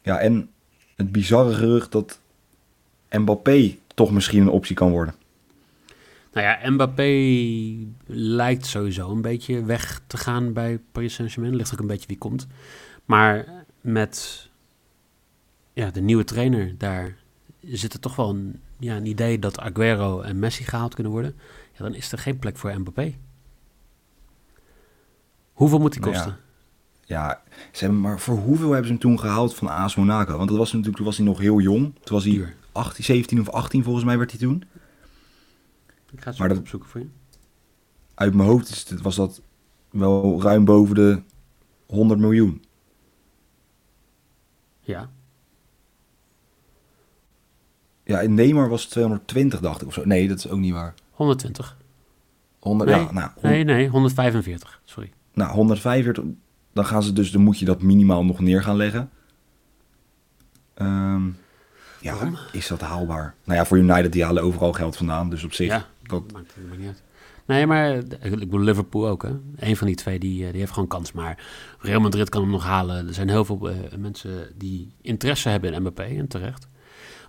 Ja, 0.01 0.19
en 0.19 0.49
het 0.95 1.11
bizarre 1.11 1.53
gerucht 1.53 1.91
dat 1.91 2.19
Mbappé 3.09 3.75
toch 3.93 4.11
misschien 4.11 4.41
een 4.41 4.49
optie 4.49 4.75
kan 4.75 4.91
worden. 4.91 5.15
Nou 6.33 6.47
ja, 6.47 6.69
Mbappé 6.69 7.11
lijkt 8.05 8.65
sowieso 8.65 9.11
een 9.11 9.21
beetje 9.21 9.63
weg 9.63 10.01
te 10.07 10.17
gaan 10.17 10.53
bij 10.53 10.79
Paris 10.91 11.13
Saint-Germain. 11.13 11.55
Ligt 11.55 11.73
ook 11.73 11.79
een 11.79 11.87
beetje 11.87 12.07
wie 12.07 12.17
komt. 12.17 12.47
Maar 13.05 13.45
met 13.81 14.49
ja, 15.73 15.91
de 15.91 16.01
nieuwe 16.01 16.23
trainer 16.23 16.75
daar 16.77 17.15
zit 17.61 17.93
er 17.93 17.99
toch 17.99 18.15
wel 18.15 18.29
een, 18.29 18.59
ja, 18.79 18.95
een 18.95 19.05
idee 19.05 19.39
dat 19.39 19.59
Aguero 19.59 20.21
en 20.21 20.39
Messi 20.39 20.63
gehaald 20.63 20.93
kunnen 20.93 21.11
worden. 21.11 21.35
Ja, 21.71 21.83
dan 21.83 21.95
is 21.95 22.11
er 22.11 22.17
geen 22.17 22.39
plek 22.39 22.57
voor 22.57 22.79
Mbappé. 22.79 23.15
Hoeveel 25.53 25.79
moet 25.79 25.93
die 25.93 26.01
nou 26.01 26.13
kosten? 26.13 26.37
ja, 27.09 27.41
ze 27.71 27.83
hebben, 27.83 28.01
maar 28.01 28.19
voor 28.19 28.37
hoeveel 28.37 28.67
hebben 28.67 28.85
ze 28.85 28.91
hem 28.91 29.01
toen 29.01 29.19
gehaald 29.19 29.55
van 29.55 29.67
AS 29.67 29.95
Monaco? 29.95 30.37
Want 30.37 30.49
dat 30.49 30.57
was 30.57 30.67
natuurlijk, 30.67 30.97
toen 30.97 31.05
was 31.05 31.17
hij 31.17 31.25
nog 31.25 31.39
heel 31.39 31.59
jong. 31.59 31.93
Toen 32.03 32.15
was 32.15 32.23
hij 32.23 32.55
18, 32.71 33.03
17 33.03 33.39
of 33.39 33.49
18 33.49 33.83
volgens 33.83 34.05
mij 34.05 34.17
werd 34.17 34.31
hij 34.31 34.39
toen. 34.39 34.63
Ik 36.11 36.21
ga 36.21 36.29
het 36.29 36.39
maar 36.39 36.49
dat, 36.49 36.57
opzoeken 36.57 36.89
voor 36.89 37.01
je. 37.01 37.07
Uit 38.13 38.33
mijn 38.33 38.49
hoofd 38.49 38.69
is 38.69 38.89
het, 38.89 39.01
was 39.01 39.15
dat 39.15 39.41
wel 39.89 40.41
ruim 40.41 40.65
boven 40.65 40.95
de 40.95 41.21
100 41.85 42.19
miljoen. 42.19 42.63
Ja. 44.79 45.09
Ja, 48.03 48.19
in 48.19 48.33
Neymar 48.33 48.69
was 48.69 48.81
het 48.81 48.91
220, 48.91 49.59
dacht 49.59 49.81
ik 49.81 49.87
of 49.87 49.93
zo. 49.93 50.05
Nee, 50.05 50.27
dat 50.27 50.37
is 50.37 50.49
ook 50.49 50.59
niet 50.59 50.73
waar. 50.73 50.93
120. 51.11 51.77
100, 52.59 52.89
nee, 52.89 52.99
ja, 52.99 53.11
nou, 53.11 53.31
nee, 53.41 53.63
nee, 53.63 53.87
145, 53.87 54.81
sorry. 54.83 55.11
Nou, 55.33 55.51
145, 55.51 56.23
dan 56.73 56.85
gaan 56.85 57.03
ze 57.03 57.13
dus, 57.13 57.31
dan 57.31 57.41
moet 57.41 57.59
je 57.59 57.65
dat 57.65 57.81
minimaal 57.81 58.25
nog 58.25 58.39
neer 58.39 58.63
gaan 58.63 58.75
leggen. 58.75 59.09
Um, 60.75 61.37
ja, 61.99 62.31
is 62.51 62.67
dat 62.67 62.81
haalbaar? 62.81 63.35
Nou 63.43 63.59
ja, 63.59 63.65
voor 63.65 63.77
United 63.77 64.11
die 64.11 64.23
halen 64.23 64.43
overal 64.43 64.73
geld 64.73 64.97
vandaan. 64.97 65.29
Dus 65.29 65.43
op 65.43 65.53
zich... 65.53 65.67
Ja, 65.67 65.85
dat 66.03 66.31
maakt 66.31 66.55
het 66.55 66.77
niet 66.77 66.87
uit. 66.87 67.01
Nee, 67.49 67.67
maar 67.67 67.95
ik 68.21 68.39
bedoel 68.39 68.59
Liverpool 68.59 69.07
ook. 69.07 69.23
Hè? 69.23 69.29
Een 69.55 69.77
van 69.77 69.87
die 69.87 69.95
twee 69.95 70.19
die, 70.19 70.45
eh, 70.45 70.51
die 70.51 70.59
heeft 70.59 70.71
gewoon 70.71 70.87
kans. 70.87 71.11
Maar 71.11 71.43
Real 71.79 71.99
Madrid 71.99 72.29
kan 72.29 72.41
hem 72.41 72.51
nog 72.51 72.63
halen. 72.63 73.07
Er 73.07 73.13
zijn 73.13 73.29
heel 73.29 73.45
veel 73.45 73.69
uh, 73.69 73.75
mensen 73.97 74.53
die 74.57 74.93
interesse 75.01 75.49
hebben 75.49 75.73
in 75.73 75.81
Mbappé. 75.81 76.03
En 76.03 76.27
terecht. 76.27 76.67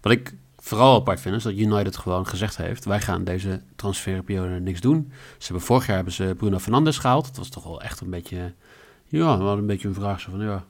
Wat 0.00 0.12
ik 0.12 0.34
vooral 0.56 0.94
apart 0.94 1.20
vind 1.20 1.36
is 1.36 1.42
dat 1.42 1.52
United 1.52 1.96
gewoon 1.96 2.26
gezegd 2.26 2.56
heeft... 2.56 2.84
wij 2.84 3.00
gaan 3.00 3.24
deze 3.24 3.62
transferperiode 3.76 4.60
niks 4.60 4.80
doen. 4.80 5.12
Ze 5.38 5.44
hebben 5.44 5.62
vorig 5.62 5.86
jaar 5.86 5.96
hebben 5.96 6.14
ze 6.14 6.34
Bruno 6.36 6.58
Fernandes 6.58 6.98
gehaald. 6.98 7.26
Dat 7.26 7.36
was 7.36 7.48
toch 7.48 7.64
wel 7.64 7.82
echt 7.82 8.00
een 8.00 8.10
beetje... 8.10 8.52
Ja, 9.06 9.38
wel 9.38 9.58
een 9.58 9.66
beetje 9.66 9.88
een 9.88 9.94
vraag. 9.94 10.20
Zo 10.20 10.30
van, 10.30 10.40
ja, 10.40 10.64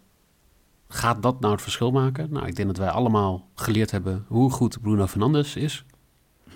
Gaat 0.93 1.23
dat 1.23 1.41
nou 1.41 1.53
het 1.53 1.63
verschil 1.63 1.91
maken? 1.91 2.29
Nou, 2.31 2.47
ik 2.47 2.57
denk 2.57 2.69
dat 2.69 2.79
wij 2.79 2.89
allemaal 2.89 3.49
geleerd 3.55 3.91
hebben 3.91 4.25
hoe 4.29 4.51
goed 4.51 4.81
Bruno 4.81 5.07
Fernandes 5.07 5.57
is. 5.57 5.85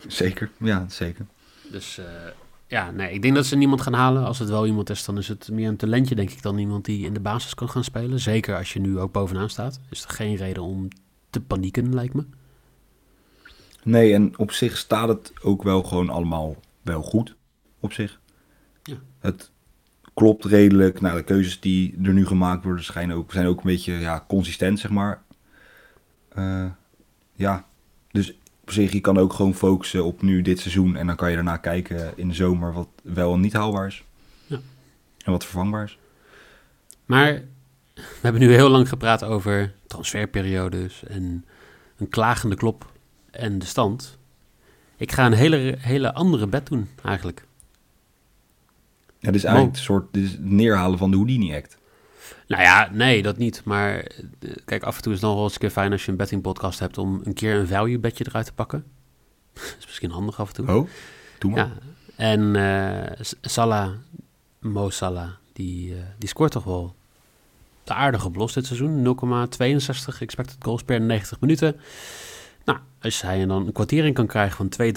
Zeker, 0.07 0.51
ja, 0.59 0.89
zeker. 0.89 1.27
Dus 1.71 1.99
uh, 1.99 2.05
ja, 2.67 2.91
nee, 2.91 3.13
ik 3.13 3.23
denk 3.23 3.35
dat 3.35 3.47
ze 3.47 3.57
niemand 3.57 3.81
gaan 3.81 3.93
halen. 3.93 4.25
Als 4.25 4.39
het 4.39 4.49
wel 4.49 4.67
iemand 4.67 4.91
is, 4.91 5.05
dan 5.05 5.19
is 5.19 5.29
het 5.29 5.49
meer 5.53 5.69
een 5.69 5.77
talentje, 5.77 6.15
denk 6.15 6.31
ik, 6.31 6.43
dan 6.43 6.59
iemand 6.59 6.85
die 6.85 7.07
in 7.07 7.15
de 7.15 7.21
basis 7.21 7.55
kan 7.55 7.71
gaan 7.71 7.85
spelen. 7.85 8.21
Zeker 8.21 8.57
als 8.57 8.73
je 8.73 8.81
nu 8.81 8.99
ook 8.99 9.13
bovenaan 9.13 9.51
staat. 9.51 9.81
Is 9.91 10.05
er 10.05 10.11
geen 10.11 10.37
reden 10.37 10.63
om 10.63 10.89
te 11.31 11.41
panieken, 11.41 11.95
lijkt 11.95 12.15
me. 12.15 12.25
Nee, 13.83 14.15
en 14.15 14.39
op 14.39 14.51
zich 14.51 14.77
staat 14.77 15.09
het 15.09 15.33
ook 15.43 15.63
wel 15.63 15.83
gewoon 15.83 16.09
allemaal 16.09 16.57
wel 16.83 17.03
goed. 17.03 17.35
Op 17.81 17.93
zich. 17.93 18.21
Ja. 18.83 18.97
Het 19.19 19.51
klopt 20.15 20.45
redelijk. 20.45 21.01
Nou, 21.01 21.17
de 21.17 21.25
keuzes 21.25 21.61
die 21.61 21.99
er 22.03 22.13
nu 22.13 22.27
gemaakt 22.27 22.65
worden 22.65 22.85
schijnen 22.85 23.17
ook, 23.17 23.33
zijn 23.33 23.47
ook 23.47 23.57
een 23.57 23.71
beetje 23.71 23.93
ja, 23.93 24.25
consistent, 24.29 24.81
zeg 24.81 24.91
maar. 24.91 25.23
Uh, 26.39 26.67
ja, 27.33 27.67
dus 28.11 28.35
op 28.63 28.71
zich, 28.71 28.93
je 28.93 29.01
kan 29.01 29.19
ook 29.19 29.33
gewoon 29.33 29.55
focussen 29.55 30.05
op 30.05 30.23
nu 30.23 30.43
dit 30.43 30.59
seizoen. 30.59 30.97
En 30.97 31.07
dan 31.07 31.17
kan 31.17 31.29
je 31.29 31.35
daarna 31.35 31.57
kijken 31.57 32.13
in 32.17 32.29
de 32.29 32.35
zomer 32.35 32.73
wat 32.73 32.89
wel 33.03 33.35
en 33.35 33.41
niet 33.41 33.53
haalbaar 33.53 33.87
is. 33.87 34.05
Ja. 34.47 34.59
En 35.25 35.33
wat 35.33 35.45
vervangbaar 35.45 35.85
is. 35.85 35.99
Maar 37.07 37.43
we 37.95 38.03
hebben 38.21 38.41
nu 38.41 38.53
heel 38.53 38.69
lang 38.69 38.89
gepraat 38.89 39.25
over 39.25 39.75
transferperiodes 39.87 41.05
en 41.05 41.45
een 41.97 42.09
klagende 42.09 42.57
klop 42.57 42.93
en 43.31 43.59
de 43.59 43.67
stand. 43.67 44.19
Ik 44.97 45.13
ga 45.13 45.27
een 45.27 45.33
hele, 45.33 45.77
hele 45.79 46.13
andere 46.13 46.47
bed 46.47 46.67
doen, 46.67 46.89
eigenlijk. 47.05 47.47
Ja, 49.25 49.31
dit 49.31 49.41
is 49.41 49.45
eigenlijk 49.45 49.77
een 49.77 49.83
soort 49.83 50.13
dit 50.13 50.25
is 50.25 50.37
neerhalen 50.41 50.99
van 50.99 51.11
de 51.11 51.17
Houdini-act. 51.17 51.79
Nou 52.47 52.63
ja, 52.63 52.89
nee, 52.93 53.23
dat 53.23 53.37
niet. 53.37 53.65
Maar 53.65 53.99
eh, 53.99 54.51
kijk, 54.65 54.83
af 54.83 54.97
en 54.97 55.03
toe 55.03 55.13
is 55.13 55.19
het 55.19 55.27
nog 55.29 55.37
wel 55.37 55.45
eens 55.45 55.55
een 55.55 55.61
keer 55.61 55.71
fijn 55.71 55.93
als 55.93 56.05
je 56.05 56.11
een 56.11 56.17
betting 56.17 56.43
podcast 56.43 56.79
hebt 56.79 56.99
om 56.99 57.21
een 57.25 57.35
keer 57.35 57.55
een 57.55 57.67
value 57.67 57.99
bedje 57.99 58.25
eruit 58.29 58.47
te 58.47 58.53
pakken. 58.53 58.85
dat 59.53 59.77
is 59.79 59.87
misschien 59.87 60.11
handig 60.11 60.41
af 60.41 60.49
en 60.49 60.55
toe. 60.55 60.77
Oh, 60.77 60.89
doe 61.39 61.51
maar. 61.51 61.59
Ja. 61.59 61.73
En 62.17 62.41
uh, 62.55 63.27
Salah, 63.41 63.91
Mo 64.59 64.91
Salah, 64.91 65.31
die, 65.53 65.91
uh, 65.91 65.97
die 66.19 66.29
scoort 66.29 66.53
toch 66.53 66.65
wel 66.65 66.95
de 67.85 67.95
aardige 67.95 68.31
blos 68.31 68.53
dit 68.53 68.67
seizoen. 68.67 69.17
0,62 70.13 70.19
expected 70.19 70.57
goals 70.59 70.83
per 70.83 71.01
90 71.01 71.41
minuten. 71.41 71.77
Nou, 72.65 72.79
als 73.01 73.23
hij 73.23 73.47
dan 73.47 73.67
een 73.67 73.73
kwartiering 73.73 74.15
kan 74.15 74.27
krijgen 74.27 74.57
van 74.57 74.93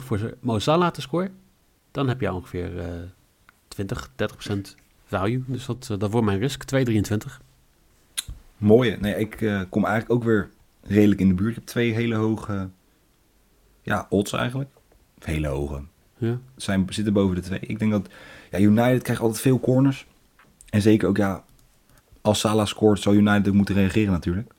2,23 0.00 0.04
voor 0.04 0.34
Mo 0.40 0.58
Salah 0.58 0.90
te 0.90 1.00
scoren, 1.00 1.34
dan 1.90 2.08
heb 2.08 2.20
je 2.20 2.32
ongeveer 2.32 2.70
20, 3.86 4.10
30% 4.16 4.74
value. 5.04 5.42
Dus 5.46 5.66
dat, 5.66 5.88
eh, 5.90 5.98
dat 5.98 6.10
wordt 6.10 6.26
mijn 6.26 6.38
risk, 6.38 6.64
2,23. 6.64 7.40
Mooie. 8.56 8.96
Nee, 9.00 9.14
ik 9.14 9.40
uh, 9.40 9.62
kom 9.68 9.84
eigenlijk 9.84 10.14
ook 10.14 10.24
weer 10.24 10.50
redelijk 10.82 11.20
in 11.20 11.28
de 11.28 11.34
buurt. 11.34 11.50
Ik 11.50 11.54
heb 11.54 11.66
twee 11.66 11.92
hele 11.92 12.14
hoge 12.14 12.68
ja, 13.82 14.06
odds 14.08 14.32
eigenlijk. 14.32 14.70
Of 15.18 15.24
hele 15.24 15.46
hoge. 15.46 15.82
Ja. 16.16 16.38
Zijn, 16.56 16.86
zitten 16.88 17.12
boven 17.12 17.34
de 17.34 17.40
twee. 17.40 17.60
Ik 17.60 17.78
denk 17.78 17.90
dat 17.90 18.08
Ja, 18.50 18.58
United 18.58 19.02
krijgt 19.02 19.22
altijd 19.22 19.40
veel 19.40 19.60
corners. 19.60 20.06
En 20.70 20.82
zeker 20.82 21.08
ook, 21.08 21.16
ja, 21.16 21.44
als 22.20 22.40
Salah 22.40 22.66
scoort, 22.66 23.00
zou 23.00 23.16
United 23.16 23.48
ook 23.48 23.54
moeten 23.54 23.74
reageren 23.74 24.12
natuurlijk. 24.12 24.54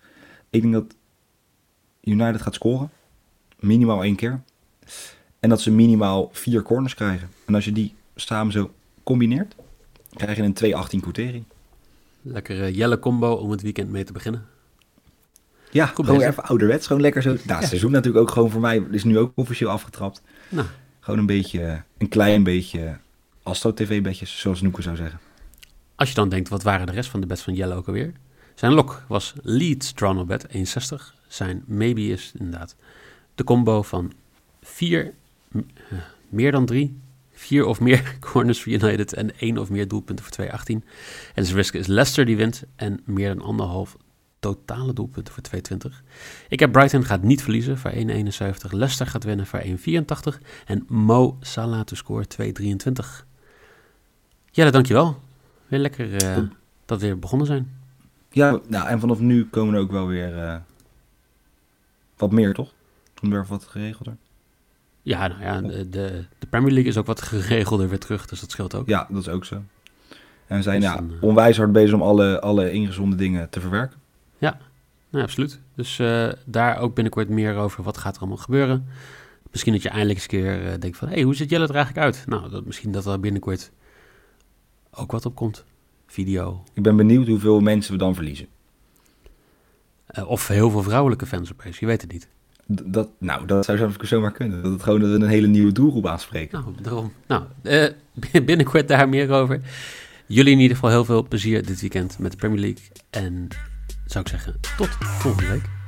Ik 0.49 0.61
denk 0.61 0.73
dat 0.73 0.95
United 2.01 2.41
gaat 2.41 2.53
scoren. 2.53 2.89
Minimaal 3.59 4.03
één 4.03 4.15
keer. 4.15 4.41
En 5.39 5.49
dat 5.49 5.61
ze 5.61 5.71
minimaal 5.71 6.29
vier 6.31 6.61
corners 6.61 6.95
krijgen. 6.95 7.29
En 7.45 7.55
als 7.55 7.65
je 7.65 7.71
die 7.71 7.95
samen 8.15 8.53
zo 8.53 8.71
combineert, 9.09 9.55
krijg 10.13 10.37
je 10.37 10.43
een 10.43 10.99
2-18 10.99 11.01
quotering. 11.01 11.43
Lekkere 12.21 12.73
jelle 12.73 12.99
combo 12.99 13.31
om 13.31 13.51
het 13.51 13.61
weekend 13.61 13.89
mee 13.89 14.03
te 14.03 14.13
beginnen. 14.13 14.45
Ja, 15.71 15.85
Goed 15.85 16.05
gewoon 16.05 16.21
even 16.21 16.43
ouderwets. 16.43 16.87
Gewoon 16.87 17.01
lekker 17.01 17.21
zo. 17.21 17.29
Nou, 17.29 17.59
het 17.59 17.67
seizoen 17.67 17.91
natuurlijk 17.91 18.23
ook 18.23 18.31
gewoon 18.31 18.49
voor 18.49 18.61
mij 18.61 18.83
is 18.91 19.03
nu 19.03 19.17
ook 19.17 19.31
officieel 19.35 19.69
afgetrapt. 19.69 20.21
Nou. 20.49 20.67
Gewoon 20.99 21.19
een 21.19 21.25
beetje, 21.25 21.83
een 21.97 22.07
klein 22.07 22.43
beetje 22.43 22.97
Astro 23.43 23.73
TV-bedjes, 23.73 24.39
zoals 24.39 24.61
Noeke 24.61 24.81
zou 24.81 24.95
zeggen. 24.95 25.19
Als 25.95 26.09
je 26.09 26.15
dan 26.15 26.29
denkt, 26.29 26.49
wat 26.49 26.63
waren 26.63 26.85
de 26.85 26.91
rest 26.91 27.09
van 27.09 27.21
de 27.21 27.27
bets 27.27 27.41
van 27.41 27.53
Jelle 27.53 27.75
ook 27.75 27.87
alweer? 27.87 28.13
Zijn 28.55 28.73
lok 28.73 29.03
was 29.07 29.33
Leeds 29.41 29.91
Drawn 29.91 30.25
Bet 30.25 30.47
61. 30.49 31.15
Zijn 31.27 31.63
maybe 31.65 32.01
is 32.01 32.31
inderdaad 32.39 32.75
de 33.35 33.43
combo 33.43 33.81
van 33.81 34.11
vier, 34.61 35.13
eh, 35.51 35.61
meer 36.29 36.51
dan 36.51 36.65
drie, 36.65 36.99
vier 37.39 37.65
of 37.65 37.79
meer 37.79 38.15
corners 38.31 38.61
voor 38.61 38.71
United 38.71 39.13
en 39.13 39.39
één 39.39 39.57
of 39.57 39.69
meer 39.69 39.87
doelpunten 39.87 40.25
voor 40.25 40.45
2-18. 40.45 40.49
En 41.33 41.45
zijn 41.45 41.57
risk 41.57 41.73
is 41.73 41.87
Leicester 41.87 42.25
die 42.25 42.37
wint 42.37 42.63
en 42.75 43.01
meer 43.05 43.35
dan 43.35 43.41
anderhalf 43.41 43.97
totale 44.39 44.93
doelpunten 44.93 45.33
voor 45.33 45.43
2,20. 45.91 46.03
Ik 46.47 46.59
heb 46.59 46.71
Brighton 46.71 47.05
gaat 47.05 47.23
niet 47.23 47.41
verliezen 47.41 47.77
voor 47.77 47.91
1,71. 47.91 47.97
Leicester 48.69 49.07
gaat 49.07 49.23
winnen 49.23 49.45
voor 49.45 49.61
1,84. 49.63 50.37
En 50.65 50.85
Mo 50.87 51.37
Salah 51.41 51.81
te 51.81 51.95
score 51.95 52.25
2,23. 52.25 53.25
Jelle, 54.51 54.71
dankjewel. 54.71 55.21
Weer 55.67 55.79
lekker 55.79 56.23
uh, 56.23 56.47
dat 56.85 56.99
we 56.99 57.05
weer 57.05 57.19
begonnen 57.19 57.47
zijn. 57.47 57.77
Ja, 58.31 58.59
nou, 58.67 58.87
en 58.87 58.99
vanaf 58.99 59.19
nu 59.19 59.45
komen 59.45 59.73
er 59.73 59.79
ook 59.79 59.91
wel 59.91 60.07
weer 60.07 60.37
uh, 60.37 60.55
wat 62.17 62.31
meer, 62.31 62.53
toch? 62.53 62.73
Komt 63.13 63.33
er 63.33 63.45
wat 63.47 63.63
geregelder? 63.63 64.17
Ja, 65.09 65.27
nou 65.27 65.41
ja, 65.41 65.61
de, 65.61 65.89
de, 65.89 66.25
de, 66.39 66.47
Premier 66.47 66.71
League 66.71 66.89
is 66.89 66.97
ook 66.97 67.05
wat 67.05 67.21
geregelder 67.21 67.89
weer 67.89 67.99
terug, 67.99 68.25
dus 68.25 68.39
dat 68.39 68.51
scheelt 68.51 68.75
ook. 68.75 68.87
Ja, 68.87 69.07
dat 69.09 69.21
is 69.21 69.29
ook 69.29 69.45
zo. 69.45 69.55
En 70.47 70.57
we 70.57 70.61
zijn 70.61 70.81
dus 70.81 70.89
ja, 70.89 70.97
eh, 70.97 71.23
onwijs 71.23 71.57
hard 71.57 71.71
bezig 71.71 71.93
om 71.93 72.01
alle, 72.01 72.41
alle 72.41 72.71
ingezonde 72.71 73.15
dingen 73.15 73.49
te 73.49 73.59
verwerken. 73.59 73.99
Ja, 74.37 74.57
nou, 75.09 75.23
absoluut. 75.23 75.59
Dus 75.75 75.99
uh, 75.99 76.29
daar 76.45 76.79
ook 76.79 76.93
binnenkort 76.93 77.29
meer 77.29 77.55
over. 77.55 77.83
Wat 77.83 77.97
gaat 77.97 78.15
er 78.15 78.19
allemaal 78.19 78.37
gebeuren? 78.37 78.87
Misschien 79.51 79.73
dat 79.73 79.81
je 79.81 79.89
eindelijk 79.89 80.19
eens 80.19 80.31
een 80.31 80.39
keer 80.39 80.73
uh, 80.73 80.79
denkt 80.79 80.97
van... 80.97 81.07
hé, 81.07 81.13
hey, 81.13 81.23
hoe 81.23 81.35
ziet 81.35 81.49
Jelle 81.49 81.67
er 81.67 81.75
eigenlijk 81.75 82.05
uit? 82.05 82.23
Nou, 82.27 82.49
dat, 82.49 82.65
misschien 82.65 82.91
dat 82.91 83.05
er 83.05 83.19
binnenkort 83.19 83.71
ook 84.91 85.11
wat 85.11 85.25
op 85.25 85.35
komt. 85.35 85.63
Video. 86.07 86.63
Ik 86.73 86.83
ben 86.83 86.95
benieuwd 86.95 87.27
hoeveel 87.27 87.59
mensen 87.59 87.91
we 87.91 87.97
dan 87.97 88.15
verliezen. 88.15 88.47
Uh, 90.17 90.29
of 90.29 90.47
heel 90.47 90.69
veel 90.69 90.83
vrouwelijke 90.83 91.25
fans 91.25 91.51
opeens, 91.51 91.79
je 91.79 91.85
weet 91.85 92.01
het 92.01 92.11
niet. 92.11 92.29
Dat, 92.71 93.09
nou, 93.19 93.45
dat 93.45 93.65
zou 93.65 93.91
zomaar 94.01 94.31
kunnen. 94.31 94.63
Dat 94.63 94.71
het 94.71 94.83
gewoon 94.83 94.99
dat 94.99 95.09
we 95.09 95.15
een 95.15 95.27
hele 95.27 95.47
nieuwe 95.47 95.71
doelgroep 95.71 96.07
aanspreken. 96.07 96.61
Nou, 96.61 96.73
daarom. 96.81 97.13
Nou, 97.27 97.43
binnenkort 98.45 98.87
daar 98.87 99.09
meer 99.09 99.31
over. 99.31 99.61
Jullie 100.25 100.53
in 100.53 100.59
ieder 100.59 100.75
geval 100.75 100.91
heel 100.91 101.05
veel 101.05 101.27
plezier 101.27 101.65
dit 101.65 101.81
weekend 101.81 102.19
met 102.19 102.31
de 102.31 102.37
Premier 102.37 102.59
League. 102.59 102.83
En 103.09 103.47
zou 104.05 104.23
ik 104.23 104.29
zeggen, 104.29 104.59
tot 104.77 104.89
volgende 104.99 105.49
week. 105.49 105.78